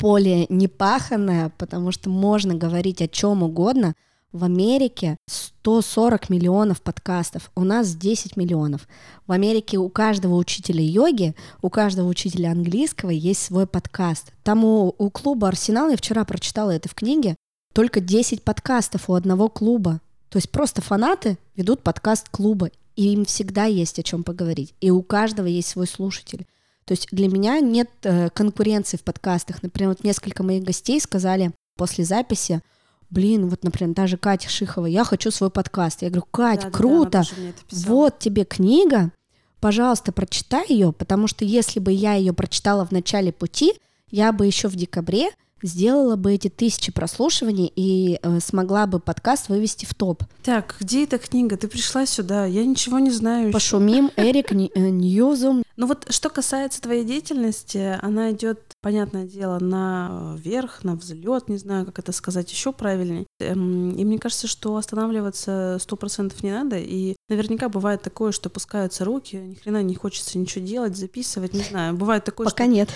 поле 0.00 0.46
непаханное, 0.48 1.52
потому 1.58 1.92
что 1.92 2.08
можно 2.08 2.54
говорить 2.54 3.02
о 3.02 3.08
чем 3.08 3.42
угодно. 3.42 3.94
В 4.32 4.44
Америке 4.44 5.16
140 5.26 6.30
миллионов 6.30 6.80
подкастов, 6.80 7.50
у 7.54 7.64
нас 7.64 7.94
10 7.94 8.36
миллионов. 8.36 8.88
В 9.26 9.32
Америке 9.32 9.76
у 9.76 9.88
каждого 9.88 10.36
учителя 10.36 10.82
йоги, 10.82 11.34
у 11.62 11.68
каждого 11.68 12.08
учителя 12.08 12.52
английского 12.52 13.10
есть 13.10 13.42
свой 13.42 13.66
подкаст. 13.66 14.32
Там 14.42 14.64
у, 14.64 14.94
у 14.96 15.10
клуба 15.10 15.48
Арсенал, 15.48 15.90
я 15.90 15.96
вчера 15.96 16.24
прочитала 16.24 16.70
это 16.70 16.88
в 16.88 16.94
книге, 16.94 17.36
только 17.74 18.00
10 18.00 18.42
подкастов 18.42 19.10
у 19.10 19.14
одного 19.14 19.48
клуба. 19.48 20.00
То 20.30 20.38
есть 20.38 20.50
просто 20.50 20.80
фанаты 20.80 21.36
ведут 21.56 21.82
подкаст 21.82 22.28
клуба, 22.30 22.70
и 22.96 23.12
им 23.12 23.24
всегда 23.24 23.64
есть 23.64 23.98
о 23.98 24.02
чем 24.02 24.22
поговорить. 24.22 24.74
И 24.80 24.90
у 24.90 25.02
каждого 25.02 25.46
есть 25.46 25.68
свой 25.68 25.88
слушатель. 25.88 26.46
То 26.90 26.94
есть 26.94 27.06
для 27.12 27.28
меня 27.28 27.60
нет 27.60 27.88
э, 28.02 28.30
конкуренции 28.30 28.96
в 28.96 29.04
подкастах. 29.04 29.62
Например, 29.62 29.90
вот 29.90 30.02
несколько 30.02 30.42
моих 30.42 30.64
гостей 30.64 31.00
сказали 31.00 31.52
после 31.76 32.04
записи, 32.04 32.62
блин, 33.10 33.48
вот, 33.48 33.62
например, 33.62 33.94
даже 33.94 34.16
Катя 34.16 34.48
Шихова, 34.48 34.86
я 34.86 35.04
хочу 35.04 35.30
свой 35.30 35.50
подкаст. 35.50 36.02
Я 36.02 36.08
говорю, 36.08 36.26
Кать, 36.32 36.62
да, 36.62 36.70
круто, 36.72 37.22
да, 37.36 37.52
вот 37.86 38.18
тебе 38.18 38.44
книга, 38.44 39.12
пожалуйста, 39.60 40.10
прочитай 40.10 40.66
ее, 40.68 40.90
потому 40.92 41.28
что 41.28 41.44
если 41.44 41.78
бы 41.78 41.92
я 41.92 42.14
ее 42.14 42.32
прочитала 42.32 42.84
в 42.84 42.90
начале 42.90 43.30
пути, 43.30 43.74
я 44.10 44.32
бы 44.32 44.44
еще 44.44 44.66
в 44.66 44.74
декабре 44.74 45.30
сделала 45.62 46.16
бы 46.16 46.34
эти 46.34 46.48
тысячи 46.48 46.92
прослушиваний 46.92 47.72
и 47.74 48.18
э, 48.22 48.40
смогла 48.40 48.86
бы 48.86 49.00
подкаст 49.00 49.48
вывести 49.48 49.84
в 49.84 49.94
топ. 49.94 50.22
Так, 50.42 50.76
где 50.80 51.04
эта 51.04 51.18
книга? 51.18 51.56
Ты 51.56 51.68
пришла 51.68 52.06
сюда, 52.06 52.46
я 52.46 52.64
ничего 52.64 52.98
не 52.98 53.10
знаю. 53.10 53.52
Пошумим, 53.52 54.10
Эрик, 54.16 54.52
э, 54.52 54.56
Ньюзум. 54.74 55.62
Ну 55.76 55.86
вот 55.86 56.06
что 56.10 56.28
касается 56.28 56.82
твоей 56.82 57.04
деятельности, 57.04 57.98
она 58.02 58.32
идет, 58.32 58.60
понятное 58.82 59.26
дело, 59.26 59.58
на 59.58 60.36
вверх, 60.36 60.84
на 60.84 60.94
взлет, 60.94 61.48
не 61.48 61.56
знаю, 61.56 61.86
как 61.86 61.98
это 61.98 62.12
сказать 62.12 62.50
еще 62.52 62.72
правильнее. 62.72 63.26
Эм, 63.40 63.96
и 63.96 64.04
мне 64.04 64.18
кажется, 64.18 64.46
что 64.46 64.76
останавливаться 64.76 65.78
сто 65.80 65.96
процентов 65.96 66.42
не 66.42 66.50
надо, 66.50 66.76
и 66.76 67.16
наверняка 67.28 67.68
бывает 67.68 68.02
такое, 68.02 68.32
что 68.32 68.50
пускаются 68.50 69.04
руки, 69.04 69.36
ни 69.36 69.54
хрена 69.54 69.82
не 69.82 69.94
хочется 69.94 70.38
ничего 70.38 70.64
делать, 70.64 70.96
записывать, 70.96 71.54
не 71.54 71.62
знаю. 71.62 71.94
Бывает 71.94 72.24
такое, 72.24 72.44
Пока 72.44 72.64
что... 72.64 72.72
нет. 72.72 72.90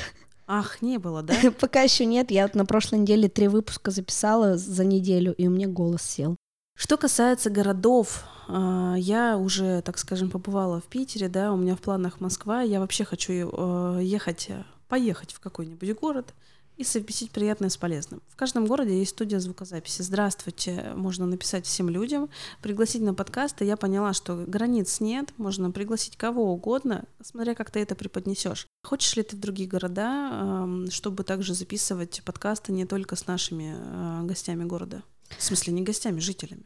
Ах, 0.47 0.83
не 0.83 0.99
было, 0.99 1.23
да? 1.23 1.35
Пока 1.61 1.83
еще 1.83 2.05
нет. 2.05 2.31
Я 2.31 2.43
вот 2.43 2.55
на 2.55 2.67
прошлой 2.67 3.01
неделе 3.01 3.29
три 3.29 3.49
выпуска 3.49 3.91
записала 3.91 4.57
за 4.57 4.85
неделю, 4.85 5.35
и 5.35 5.47
у 5.47 5.51
меня 5.51 5.69
голос 5.69 6.03
сел. 6.03 6.37
Что 6.77 6.97
касается 6.97 7.51
городов, 7.51 8.25
а, 8.49 8.95
я 8.97 9.37
уже, 9.39 9.81
так 9.83 9.97
скажем, 9.97 10.31
побывала 10.31 10.81
в 10.81 10.85
Питере, 10.85 11.29
да, 11.29 11.53
у 11.53 11.57
меня 11.57 11.77
в 11.77 11.81
планах 11.81 12.21
Москва. 12.21 12.63
Я 12.63 12.81
вообще 12.81 13.05
хочу 13.05 13.33
э, 13.33 14.01
ехать, 14.03 14.49
поехать 14.89 15.33
в 15.33 15.41
какой-нибудь 15.41 15.99
город, 15.99 16.35
и 16.77 16.85
совместить 16.85 17.31
приятное 17.31 17.69
с 17.69 17.77
полезным. 17.77 18.23
В 18.29 18.37
каждом 18.37 18.67
городе 18.67 18.99
есть 18.99 19.13
студия 19.13 19.39
звукозаписи. 19.39 20.03
Здравствуйте, 20.03 20.93
можно 20.95 21.27
написать 21.27 21.67
всем 21.67 21.89
людям, 21.89 22.29
пригласить 22.63 23.03
на 23.03 23.15
подкасты. 23.15 23.65
Я 23.65 23.77
поняла, 23.77 24.13
что 24.13 24.45
границ 24.47 25.01
нет, 25.01 25.33
можно 25.37 25.71
пригласить 25.71 26.17
кого 26.17 26.53
угодно, 26.53 27.05
смотря 27.23 27.55
как 27.55 27.71
ты 27.71 27.81
это 27.81 27.95
преподнесешь. 27.95 28.67
Хочешь 28.83 29.17
ли 29.17 29.23
ты 29.23 29.37
в 29.37 29.41
другие 29.41 29.69
города, 29.69 30.69
чтобы 30.91 31.25
также 31.25 31.55
записывать 31.55 32.23
подкасты 32.25 32.73
не 32.73 32.87
только 32.87 33.17
с 33.17 33.27
нашими 33.27 33.75
э, 33.77 34.27
гостями 34.27 34.65
города? 34.65 35.03
В 35.37 35.43
смысле, 35.43 35.73
не 35.73 35.83
гостями, 35.83 36.21
жителями. 36.21 36.63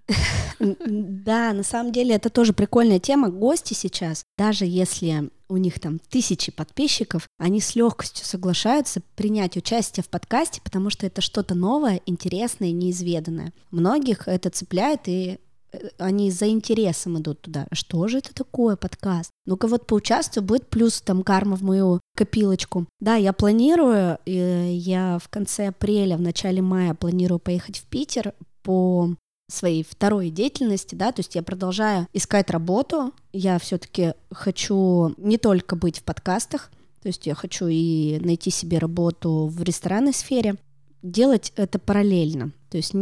Да, 0.59 1.53
на 1.53 1.63
самом 1.63 1.93
деле 1.93 2.15
это 2.15 2.31
тоже 2.31 2.53
прикольная 2.53 2.99
тема. 2.99 3.31
Гости 3.31 3.75
сейчас, 3.75 4.25
даже 4.37 4.67
если 4.67 5.31
у 5.49 5.57
них 5.57 5.81
там 5.81 5.99
тысячи 5.99 6.53
подписчиков, 6.53 7.27
они 7.39 7.61
с 7.61 7.75
легкостью 7.75 8.27
соглашаются 8.27 9.01
принять 9.17 9.57
участие 9.57 10.05
в 10.05 10.09
подкасте, 10.09 10.61
потому 10.63 10.91
что 10.91 11.07
это 11.07 11.23
что-то 11.23 11.55
новое, 11.55 12.01
интересное, 12.07 12.73
неизведанное. 12.73 13.53
Многих 13.71 14.29
это 14.29 14.51
цепляет, 14.51 15.09
и 15.09 15.39
э, 15.73 15.79
они 15.97 16.31
за 16.31 16.49
интересом 16.49 17.19
идут 17.19 17.41
туда. 17.41 17.67
Что 17.73 18.09
же 18.09 18.19
это 18.19 18.35
такое 18.35 18.77
подкаст? 18.77 19.31
Ну-ка 19.47 19.69
вот 19.69 19.87
поучаствую, 19.87 20.45
будет 20.45 20.69
плюс 20.69 21.01
там 21.01 21.23
карма 21.23 21.57
в 21.57 21.63
мою 21.63 22.01
копилочку. 22.15 22.87
Да, 23.01 23.15
я 23.15 23.33
планирую, 23.33 24.19
я 24.27 25.19
в 25.23 25.29
конце 25.29 25.69
апреля, 25.69 26.19
в 26.19 26.21
начале 26.21 26.61
мая 26.61 26.93
планирую 26.93 27.39
поехать 27.39 27.79
в 27.79 27.85
Питер 27.85 28.35
по 28.69 29.15
своей 29.51 29.83
второй 29.83 30.29
деятельности, 30.29 30.95
да, 30.95 31.11
то 31.11 31.21
есть 31.21 31.35
я 31.35 31.43
продолжаю 31.43 32.07
искать 32.13 32.51
работу, 32.51 33.15
я 33.33 33.59
все-таки 33.59 34.13
хочу 34.31 35.15
не 35.17 35.39
только 35.39 35.75
быть 35.75 36.01
в 36.01 36.03
подкастах, 36.03 36.71
то 37.01 37.09
есть 37.09 37.27
я 37.27 37.35
хочу 37.35 37.67
и 37.67 38.19
найти 38.21 38.51
себе 38.51 38.77
работу 38.77 39.47
в 39.47 39.63
ресторанной 39.63 40.13
сфере, 40.13 40.57
делать 41.03 41.55
это 41.57 41.79
параллельно. 41.79 42.53
То 42.69 42.77
есть 42.77 42.93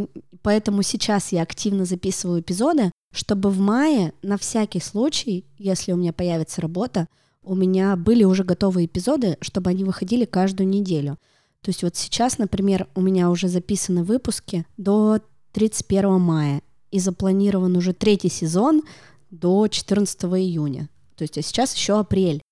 поэтому 0.40 0.82
сейчас 0.82 1.32
я 1.32 1.42
активно 1.42 1.84
записываю 1.84 2.42
эпизоды, 2.42 2.92
чтобы 3.12 3.50
в 3.50 3.58
мае 3.58 4.12
на 4.22 4.38
всякий 4.38 4.78
случай, 4.78 5.46
если 5.58 5.90
у 5.90 5.96
меня 5.96 6.12
появится 6.12 6.60
работа, 6.60 7.08
у 7.42 7.56
меня 7.56 7.96
были 7.96 8.22
уже 8.22 8.44
готовые 8.44 8.86
эпизоды, 8.86 9.36
чтобы 9.40 9.70
они 9.70 9.82
выходили 9.82 10.26
каждую 10.26 10.68
неделю. 10.68 11.18
То 11.62 11.70
есть 11.70 11.82
вот 11.82 11.96
сейчас, 11.96 12.38
например, 12.38 12.86
у 12.94 13.00
меня 13.00 13.30
уже 13.30 13.48
записаны 13.48 14.04
выпуски 14.04 14.64
до 14.76 15.22
31 15.56 16.20
мая 16.20 16.60
и 16.90 17.00
запланирован 17.00 17.78
уже 17.78 17.94
третий 17.94 18.28
сезон 18.28 18.82
до 19.30 19.68
14 19.68 20.24
июня. 20.24 20.90
То 21.16 21.22
есть 21.22 21.38
а 21.38 21.42
сейчас 21.42 21.74
еще 21.74 21.98
апрель. 21.98 22.42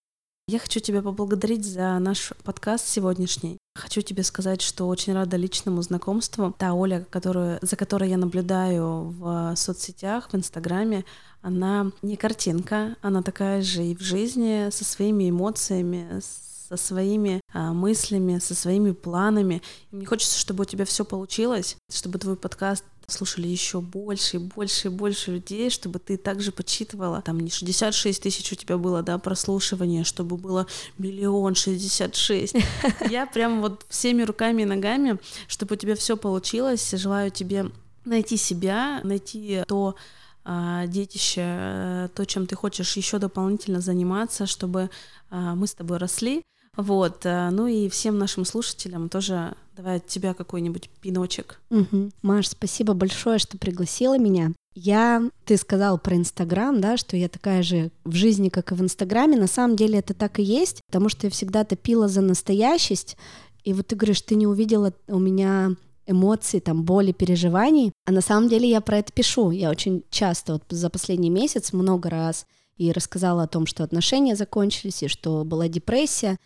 Я 0.48 0.58
хочу 0.58 0.80
тебя 0.80 1.02
поблагодарить 1.02 1.66
за 1.66 1.98
наш 1.98 2.32
подкаст 2.44 2.88
сегодняшний. 2.88 3.58
Хочу 3.74 4.00
тебе 4.00 4.22
сказать, 4.22 4.62
что 4.62 4.88
очень 4.88 5.12
рада 5.12 5.36
личному 5.36 5.82
знакомству. 5.82 6.54
Та 6.56 6.72
Оля, 6.72 7.06
которую, 7.10 7.58
за 7.60 7.76
которой 7.76 8.08
я 8.08 8.16
наблюдаю 8.16 9.14
в 9.18 9.54
соцсетях, 9.54 10.30
в 10.32 10.36
Инстаграме, 10.36 11.04
она 11.42 11.92
не 12.00 12.16
картинка, 12.16 12.96
она 13.02 13.20
такая 13.20 13.60
же 13.60 13.84
и 13.84 13.94
в 13.94 14.00
жизни, 14.00 14.70
со 14.70 14.82
своими 14.82 15.28
эмоциями, 15.28 16.22
со 16.68 16.76
своими 16.76 17.40
а, 17.52 17.72
мыслями, 17.72 18.38
со 18.38 18.54
своими 18.54 18.92
планами. 18.92 19.62
И 19.90 19.96
мне 19.96 20.06
хочется, 20.06 20.38
чтобы 20.38 20.62
у 20.62 20.64
тебя 20.64 20.84
все 20.84 21.04
получилось, 21.04 21.76
чтобы 21.92 22.18
твой 22.18 22.36
подкаст 22.36 22.84
слушали 23.06 23.48
еще 23.48 23.80
больше 23.80 24.36
и 24.36 24.40
больше 24.40 24.88
и 24.88 24.90
больше 24.90 25.32
людей, 25.32 25.70
чтобы 25.70 25.98
ты 25.98 26.16
также 26.16 26.52
подсчитывала, 26.52 27.22
там 27.22 27.40
не 27.40 27.50
66 27.50 28.22
тысяч 28.22 28.52
у 28.52 28.54
тебя 28.54 28.78
было, 28.78 29.02
да, 29.02 29.18
прослушивания, 29.18 30.04
чтобы 30.04 30.36
было 30.36 30.66
миллион 30.98 31.54
шестьдесят 31.54 32.14
шесть. 32.14 32.56
Я 33.10 33.26
прям 33.26 33.60
вот 33.60 33.84
всеми 33.88 34.22
руками 34.22 34.62
и 34.62 34.66
ногами, 34.66 35.18
чтобы 35.48 35.74
у 35.74 35.78
тебя 35.78 35.94
все 35.94 36.16
получилось, 36.16 36.90
желаю 36.92 37.30
тебе 37.30 37.70
найти 38.04 38.36
себя, 38.36 39.00
найти 39.02 39.62
то, 39.66 39.96
а, 40.44 40.86
детище, 40.86 41.40
э, 41.42 42.08
то, 42.14 42.26
чем 42.26 42.46
ты 42.46 42.54
хочешь 42.54 42.96
еще 42.98 43.18
дополнительно 43.18 43.80
заниматься, 43.80 44.46
чтобы 44.46 44.90
а, 45.30 45.54
мы 45.54 45.66
с 45.66 45.74
тобой 45.74 45.96
росли, 45.96 46.42
вот, 46.76 47.24
э, 47.24 47.50
ну 47.50 47.66
и 47.66 47.88
всем 47.88 48.18
нашим 48.18 48.44
слушателям 48.44 49.08
тоже 49.08 49.54
давай 49.76 49.96
от 49.96 50.06
тебя 50.06 50.34
какой-нибудь 50.34 50.88
пиночек. 51.00 51.60
Угу. 51.70 52.10
Маш, 52.22 52.48
спасибо 52.48 52.94
большое, 52.94 53.38
что 53.38 53.58
пригласила 53.58 54.18
меня. 54.18 54.52
Я, 54.74 55.22
ты 55.44 55.56
сказал 55.56 55.98
про 55.98 56.16
Инстаграм, 56.16 56.80
да, 56.80 56.96
что 56.96 57.16
я 57.16 57.28
такая 57.28 57.62
же 57.62 57.90
в 58.04 58.14
жизни, 58.14 58.48
как 58.48 58.72
и 58.72 58.74
в 58.74 58.80
Инстаграме. 58.80 59.36
На 59.36 59.46
самом 59.46 59.76
деле 59.76 59.98
это 59.98 60.14
так 60.14 60.38
и 60.38 60.42
есть, 60.42 60.80
потому 60.86 61.08
что 61.08 61.26
я 61.26 61.30
всегда 61.30 61.64
топила 61.64 62.08
за 62.08 62.20
настоящесть. 62.20 63.16
И 63.62 63.72
вот 63.72 63.86
ты 63.86 63.96
говоришь, 63.96 64.22
ты 64.22 64.34
не 64.34 64.46
увидела 64.46 64.92
у 65.08 65.18
меня 65.18 65.74
эмоций, 66.06 66.60
там, 66.60 66.84
боли, 66.84 67.12
переживаний. 67.12 67.92
А 68.04 68.12
на 68.12 68.20
самом 68.20 68.48
деле 68.48 68.68
я 68.68 68.80
про 68.80 68.98
это 68.98 69.12
пишу. 69.12 69.50
Я 69.50 69.70
очень 69.70 70.04
часто, 70.10 70.54
вот 70.54 70.64
за 70.68 70.90
последний 70.90 71.30
месяц 71.30 71.72
много 71.72 72.10
раз 72.10 72.46
и 72.76 72.92
рассказала 72.92 73.44
о 73.44 73.48
том, 73.48 73.66
что 73.66 73.84
отношения 73.84 74.34
закончились, 74.36 75.02
и 75.02 75.08
что 75.08 75.44
была 75.44 75.68
депрессия. 75.68 76.36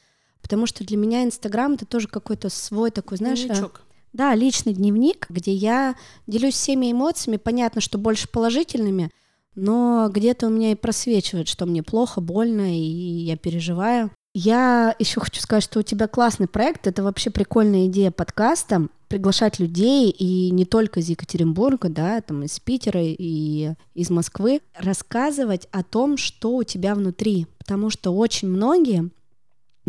Потому 0.42 0.66
что 0.66 0.84
для 0.84 0.96
меня 0.96 1.24
Инстаграм 1.24 1.72
это 1.74 1.86
тоже 1.86 2.08
какой-то 2.08 2.48
свой 2.48 2.90
такой, 2.90 3.18
знаешь, 3.18 3.40
э, 3.40 3.46
Дневничок. 3.46 3.82
да, 4.12 4.34
личный 4.34 4.72
дневник, 4.72 5.26
где 5.28 5.52
я 5.52 5.94
делюсь 6.26 6.54
всеми 6.54 6.90
эмоциями, 6.92 7.36
понятно, 7.36 7.80
что 7.80 7.98
больше 7.98 8.28
положительными, 8.28 9.10
но 9.54 10.08
где-то 10.12 10.46
у 10.46 10.50
меня 10.50 10.72
и 10.72 10.76
просвечивает, 10.76 11.48
что 11.48 11.66
мне 11.66 11.82
плохо, 11.82 12.20
больно, 12.20 12.74
и 12.74 12.80
я 12.80 13.36
переживаю. 13.36 14.10
Я 14.34 14.94
еще 14.98 15.20
хочу 15.20 15.40
сказать, 15.40 15.64
что 15.64 15.80
у 15.80 15.82
тебя 15.82 16.06
классный 16.06 16.46
проект, 16.46 16.86
это 16.86 17.02
вообще 17.02 17.30
прикольная 17.30 17.86
идея 17.86 18.12
подкаста, 18.12 18.86
приглашать 19.08 19.58
людей, 19.58 20.10
и 20.10 20.50
не 20.50 20.64
только 20.64 21.00
из 21.00 21.08
Екатеринбурга, 21.08 21.88
да, 21.88 22.20
там 22.20 22.44
из 22.44 22.60
Питера 22.60 23.00
и 23.02 23.72
из 23.94 24.10
Москвы, 24.10 24.60
рассказывать 24.78 25.66
о 25.72 25.82
том, 25.82 26.16
что 26.16 26.54
у 26.56 26.62
тебя 26.62 26.94
внутри, 26.94 27.46
потому 27.58 27.90
что 27.90 28.10
очень 28.12 28.48
многие 28.48 29.10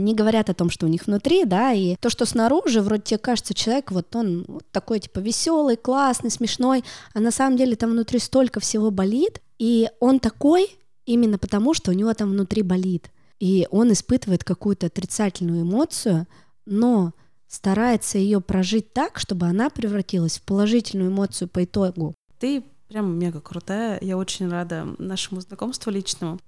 не 0.04 0.14
говорят 0.14 0.50
о 0.50 0.54
том, 0.54 0.70
что 0.70 0.86
у 0.86 0.90
них 0.90 1.08
внутри, 1.08 1.46
да, 1.46 1.74
и 1.74 1.96
то, 1.98 2.10
что 2.10 2.26
снаружи, 2.26 2.82
вроде 2.82 3.04
тебе 3.04 3.18
кажется, 3.18 3.54
человек 3.54 3.92
вот 3.92 4.16
он 4.16 4.46
вот 4.48 4.64
такой 4.72 5.00
типа 5.00 5.20
веселый, 5.20 5.78
классный, 5.78 6.32
смешной, 6.32 6.84
а 7.14 7.20
на 7.20 7.32
самом 7.32 7.58
деле 7.58 7.76
там 7.76 7.92
внутри 7.92 8.20
столько 8.20 8.60
всего 8.60 8.92
болит, 8.92 9.42
и 9.58 9.90
он 10.00 10.20
такой 10.20 10.70
именно 11.06 11.38
потому, 11.38 11.74
что 11.74 11.92
у 11.92 11.94
него 11.94 12.14
там 12.14 12.32
внутри 12.32 12.62
болит, 12.62 13.12
и 13.40 13.68
он 13.72 13.92
испытывает 13.92 14.44
какую-то 14.44 14.88
отрицательную 14.88 15.64
эмоцию, 15.64 16.28
но 16.66 17.14
старается 17.48 18.18
ее 18.18 18.42
прожить 18.42 18.94
так, 18.94 19.18
чтобы 19.20 19.48
она 19.48 19.70
превратилась 19.70 20.38
в 20.38 20.44
положительную 20.44 21.10
эмоцию 21.10 21.48
по 21.48 21.64
итогу. 21.64 22.16
Ты 22.40 22.64
прям 22.88 23.18
мега 23.18 23.42
крутая. 23.42 23.98
Я 24.02 24.18
очень 24.18 24.50
рада 24.50 24.88
нашему 24.98 25.42
знакомству 25.42 25.92
личному 25.92 26.40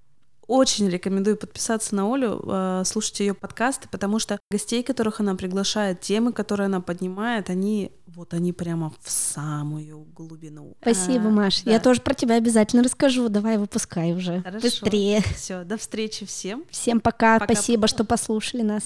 очень 0.51 0.89
рекомендую 0.89 1.37
подписаться 1.37 1.95
на 1.95 2.13
Олю, 2.13 2.41
э, 2.45 2.83
слушать 2.85 3.21
ее 3.21 3.33
подкасты, 3.33 3.87
потому 3.89 4.19
что 4.19 4.37
гостей, 4.51 4.83
которых 4.83 5.21
она 5.21 5.35
приглашает, 5.35 6.01
темы, 6.01 6.33
которые 6.33 6.65
она 6.65 6.81
поднимает, 6.81 7.49
они 7.49 7.93
вот 8.15 8.33
они 8.33 8.51
прямо 8.51 8.93
в 9.01 9.09
самую 9.09 9.99
глубину. 10.13 10.75
Спасибо, 10.81 11.27
а, 11.27 11.31
Маш. 11.31 11.61
Да. 11.63 11.71
Я 11.71 11.79
тоже 11.79 12.01
про 12.01 12.13
тебя 12.13 12.35
обязательно 12.35 12.83
расскажу. 12.83 13.29
Давай 13.29 13.57
выпускай 13.57 14.11
уже. 14.13 14.41
Хорошо. 14.41 14.63
Быстрее. 14.63 15.21
Все, 15.35 15.63
до 15.63 15.77
встречи 15.77 16.25
всем. 16.25 16.65
Всем 16.69 16.99
пока. 16.99 17.39
пока 17.39 17.53
Спасибо, 17.53 17.87
что 17.87 18.03
послушали 18.03 18.63
нас. 18.63 18.83